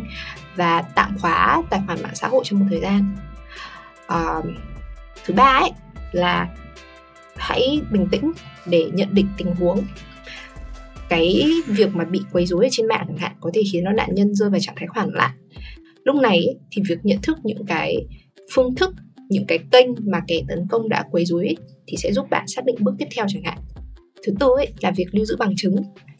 và 0.55 0.81
tạm 0.81 1.17
khóa 1.21 1.63
tài 1.69 1.81
khoản 1.85 2.01
mạng 2.03 2.15
xã 2.15 2.27
hội 2.27 2.43
trong 2.45 2.59
một 2.59 2.65
thời 2.69 2.79
gian. 2.79 3.15
Uh, 4.13 4.45
thứ 5.25 5.33
ba 5.33 5.59
ấy 5.61 5.71
là 6.11 6.47
hãy 7.35 7.81
bình 7.91 8.07
tĩnh 8.11 8.31
để 8.65 8.89
nhận 8.93 9.09
định 9.11 9.27
tình 9.37 9.55
huống. 9.55 9.83
Cái 11.09 11.45
việc 11.67 11.95
mà 11.95 12.05
bị 12.05 12.21
quấy 12.31 12.45
rối 12.45 12.65
ở 12.65 12.69
trên 12.71 12.87
mạng 12.87 13.05
chẳng 13.07 13.17
hạn 13.17 13.35
có 13.39 13.51
thể 13.53 13.61
khiến 13.71 13.83
nó 13.83 13.91
nạn 13.91 14.09
nhân 14.11 14.35
rơi 14.35 14.49
vào 14.49 14.59
trạng 14.59 14.75
thái 14.75 14.87
hoảng 14.93 15.09
loạn. 15.13 15.31
Lúc 16.03 16.15
này 16.15 16.45
thì 16.71 16.81
việc 16.89 16.97
nhận 17.03 17.21
thức 17.21 17.37
những 17.43 17.65
cái 17.65 17.95
phương 18.53 18.75
thức 18.75 18.93
những 19.29 19.47
cái 19.47 19.59
kênh 19.71 19.87
mà 20.11 20.21
kẻ 20.27 20.41
tấn 20.47 20.67
công 20.69 20.89
đã 20.89 21.03
quấy 21.11 21.25
rối 21.25 21.55
thì 21.87 21.97
sẽ 21.97 22.11
giúp 22.11 22.25
bạn 22.29 22.45
xác 22.47 22.65
định 22.65 22.75
bước 22.79 22.95
tiếp 22.99 23.05
theo 23.15 23.25
chẳng 23.29 23.43
hạn 23.43 23.57
thứ 24.23 24.33
tư 24.39 24.47
ấy 24.57 24.67
là 24.81 24.91
việc 24.91 25.07
lưu 25.11 25.25
giữ 25.25 25.35
bằng 25.39 25.55
chứng. 25.55 25.75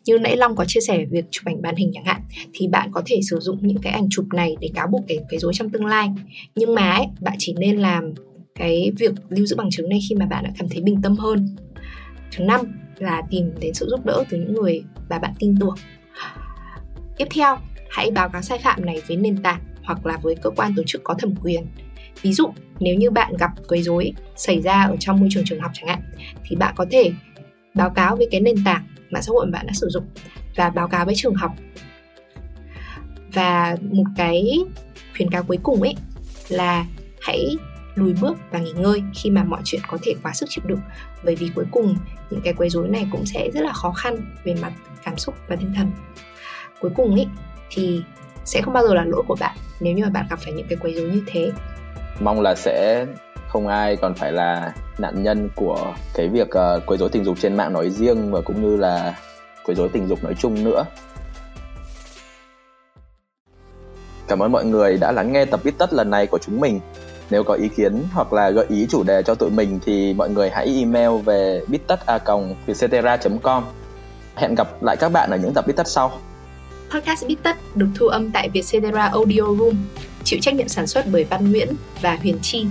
Như 0.06 0.20
nãy 0.20 0.38
Long 0.38 0.56
có 0.56 0.66
chia 0.66 0.80
sẻ 0.88 1.06
việc 1.06 1.26
chụp 1.32 1.46
ảnh 1.46 1.62
màn 1.62 1.76
hình 1.76 1.92
chẳng 1.94 2.06
hạn 2.06 2.22
thì 2.54 2.68
bạn 2.68 2.90
có 2.92 3.02
thể 3.06 3.20
sử 3.30 3.40
dụng 3.40 3.58
những 3.62 3.78
cái 3.82 3.94
ảnh 3.94 4.08
chụp 4.10 4.26
này 4.34 4.56
để 4.62 4.70
cáo 4.76 4.88
buộc 4.88 5.02
cái 5.08 5.20
quấy 5.30 5.40
rối 5.40 5.54
trong 5.54 5.70
tương 5.70 5.86
lai. 5.86 6.10
Nhưng 6.56 6.76
mà 6.76 6.92
ấy, 6.92 7.06
bạn 7.22 7.36
chỉ 7.40 7.56
nên 7.58 7.78
làm 7.78 8.14
cái 8.56 8.92
việc 8.98 9.12
lưu 9.30 9.46
giữ 9.46 9.56
bằng 9.56 9.70
chứng 9.70 9.90
này 9.90 10.00
khi 10.10 10.16
mà 10.16 10.26
bạn 10.26 10.44
đã 10.44 10.52
cảm 10.60 10.70
thấy 10.70 10.82
bình 10.82 11.02
tâm 11.02 11.16
hơn. 11.16 11.56
Thứ 12.32 12.44
năm 12.44 12.62
là 12.98 13.22
tìm 13.30 13.52
đến 13.60 13.74
sự 13.74 13.88
giúp 13.90 14.06
đỡ 14.06 14.24
từ 14.30 14.38
những 14.38 14.54
người 14.54 14.84
mà 15.10 15.20
bạn 15.20 15.34
tin 15.40 15.56
tưởng. 15.60 15.76
Tiếp 17.18 17.28
theo 17.30 17.58
hãy 17.90 18.12
báo 18.12 18.30
cáo 18.30 18.42
sai 18.42 18.60
phạm 18.64 18.86
này 18.86 19.02
với 19.08 19.18
nền 19.18 19.38
tảng 19.38 19.62
hoặc 19.84 20.06
là 20.06 20.18
với 20.18 20.36
cơ 20.36 20.50
quan 20.50 20.74
tổ 20.76 20.84
chức 20.86 21.04
có 21.04 21.14
thẩm 21.14 21.36
quyền. 21.44 21.66
Ví 22.22 22.34
dụ 22.34 22.46
nếu 22.80 22.96
như 22.96 23.12
bạn 23.12 23.34
gặp 23.40 23.52
quấy 23.68 23.84
rối 23.84 24.14
xảy 24.36 24.62
ra 24.62 24.84
ở 24.84 24.96
trong 25.00 25.20
môi 25.20 25.30
trường 25.32 25.44
trường 25.46 25.60
học 25.60 25.72
chẳng 25.74 25.88
hạn 25.88 26.00
thì 26.48 26.56
bạn 26.56 26.74
có 26.78 26.86
thể 26.92 27.12
báo 27.78 27.90
cáo 27.90 28.16
với 28.16 28.28
cái 28.32 28.42
nền 28.42 28.56
tảng 28.66 28.88
mạng 29.10 29.22
xã 29.22 29.30
hội 29.32 29.46
mà 29.46 29.52
bạn 29.52 29.68
đã 29.68 29.74
sử 29.74 29.88
dụng 29.90 30.04
và 30.56 30.70
báo 30.70 30.88
cáo 30.88 31.06
với 31.06 31.16
trường 31.18 31.36
học. 31.36 31.52
Và 33.34 33.78
một 33.82 34.04
cái 34.18 34.60
khuyến 35.16 35.32
cáo 35.32 35.44
cuối 35.44 35.58
cùng 35.64 35.82
ấy 35.82 35.96
là 36.50 36.86
hãy 37.22 37.56
lùi 37.96 38.14
bước 38.14 38.38
và 38.52 38.60
nghỉ 38.60 38.72
ngơi 38.72 39.04
khi 39.16 39.30
mà 39.30 39.44
mọi 39.44 39.62
chuyện 39.66 39.82
có 39.88 39.98
thể 40.04 40.14
quá 40.24 40.34
sức 40.34 40.46
chịu 40.50 40.64
đựng. 40.68 40.80
Bởi 41.24 41.36
vì 41.36 41.50
cuối 41.56 41.66
cùng 41.72 41.96
những 42.30 42.42
cái 42.44 42.54
quấy 42.54 42.70
rối 42.70 42.90
này 42.90 43.08
cũng 43.12 43.26
sẽ 43.26 43.50
rất 43.54 43.62
là 43.62 43.74
khó 43.74 43.92
khăn 43.92 44.16
về 44.44 44.56
mặt 44.62 44.74
cảm 45.04 45.18
xúc 45.18 45.36
và 45.48 45.56
tinh 45.56 45.74
thần. 45.76 45.92
Cuối 46.80 46.92
cùng 46.96 47.16
ấy 47.16 47.28
thì 47.70 48.02
sẽ 48.46 48.62
không 48.62 48.74
bao 48.74 48.88
giờ 48.88 48.94
là 48.94 49.06
lỗi 49.06 49.24
của 49.28 49.36
bạn 49.40 49.58
nếu 49.80 49.94
như 49.94 50.04
mà 50.04 50.10
bạn 50.10 50.26
gặp 50.30 50.40
phải 50.40 50.54
những 50.54 50.68
cái 50.70 50.78
quấy 50.82 50.94
rối 50.94 51.10
như 51.10 51.24
thế. 51.28 51.52
Mong 52.20 52.42
là 52.42 52.56
sẽ 52.56 53.06
không 53.48 53.68
ai 53.68 53.96
còn 53.96 54.14
phải 54.14 54.32
là 54.32 54.74
nạn 55.00 55.24
nhân 55.24 55.50
của 55.56 55.94
cái 56.14 56.28
việc 56.28 56.48
uh, 56.48 56.86
quấy 56.86 56.98
rối 56.98 57.10
tình 57.10 57.24
dục 57.24 57.38
trên 57.42 57.58
mạng 57.58 57.74
nói 57.74 57.90
riêng 57.90 58.32
và 58.32 58.42
cũng 58.42 58.62
như 58.62 58.78
là 58.78 59.16
quấy 59.66 59.76
rối 59.76 59.90
tình 59.94 60.08
dục 60.08 60.24
nói 60.24 60.36
chung 60.40 60.64
nữa 60.64 60.86
Cảm 64.28 64.40
ơn 64.40 64.52
mọi 64.52 64.66
người 64.66 64.98
đã 64.98 65.12
lắng 65.12 65.34
nghe 65.34 65.46
tập 65.46 65.60
viết 65.64 65.78
tất 65.78 65.94
lần 65.94 66.10
này 66.10 66.28
của 66.28 66.38
chúng 66.38 66.60
mình. 66.60 66.80
nếu 67.30 67.44
có 67.44 67.54
ý 67.54 67.70
kiến 67.78 68.04
hoặc 68.14 68.34
là 68.34 68.50
gợi 68.50 68.66
ý 68.70 68.88
chủ 68.90 69.04
đề 69.04 69.24
cho 69.24 69.36
tụi 69.36 69.50
mình 69.50 69.80
thì 69.86 70.14
mọi 70.14 70.30
người 70.30 70.50
hãy 70.50 70.66
email 70.66 71.22
về 71.26 71.62
bittất.vietcetera.com 71.68 73.64
Hẹn 74.36 74.56
gặp 74.56 74.84
lại 74.84 74.96
các 74.96 75.10
bạn 75.12 75.30
ở 75.32 75.38
những 75.38 75.54
tập 75.54 75.66
viết 75.68 75.74
Tất 75.76 75.88
sau. 75.88 76.20
Podcast 76.92 77.28
Bít 77.28 77.38
Tất 77.44 77.58
được 77.76 77.88
thu 77.96 78.08
âm 78.08 78.32
tại 78.32 78.50
Vietcetera 78.50 79.02
Audio 79.02 79.42
Room, 79.42 79.76
chịu 80.24 80.40
trách 80.42 80.56
nhiệm 80.56 80.68
sản 80.68 80.88
xuất 80.88 81.06
bởi 81.12 81.24
Văn 81.24 81.52
Nguyễn 81.52 81.70
và 82.02 82.18
Huyền 82.22 82.38
Chi. 82.42 82.66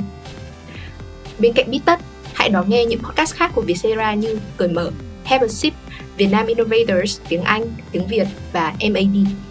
Bên 1.38 1.52
cạnh 1.52 1.70
Bít 1.70 1.82
Tất, 1.84 2.00
hãy 2.36 2.48
đón 2.48 2.70
nghe 2.70 2.84
những 2.84 3.00
podcast 3.00 3.34
khác 3.34 3.50
của 3.54 3.62
Vietcetera 3.62 4.14
như 4.14 4.38
Cởi 4.56 4.68
Mở, 4.68 4.90
Have 5.24 5.46
a 5.46 5.48
Sip, 5.48 5.74
Vietnam 6.16 6.46
Innovators, 6.46 7.20
tiếng 7.28 7.42
Anh, 7.42 7.64
tiếng 7.92 8.06
Việt 8.06 8.26
và 8.52 8.74
MAD. 8.90 9.45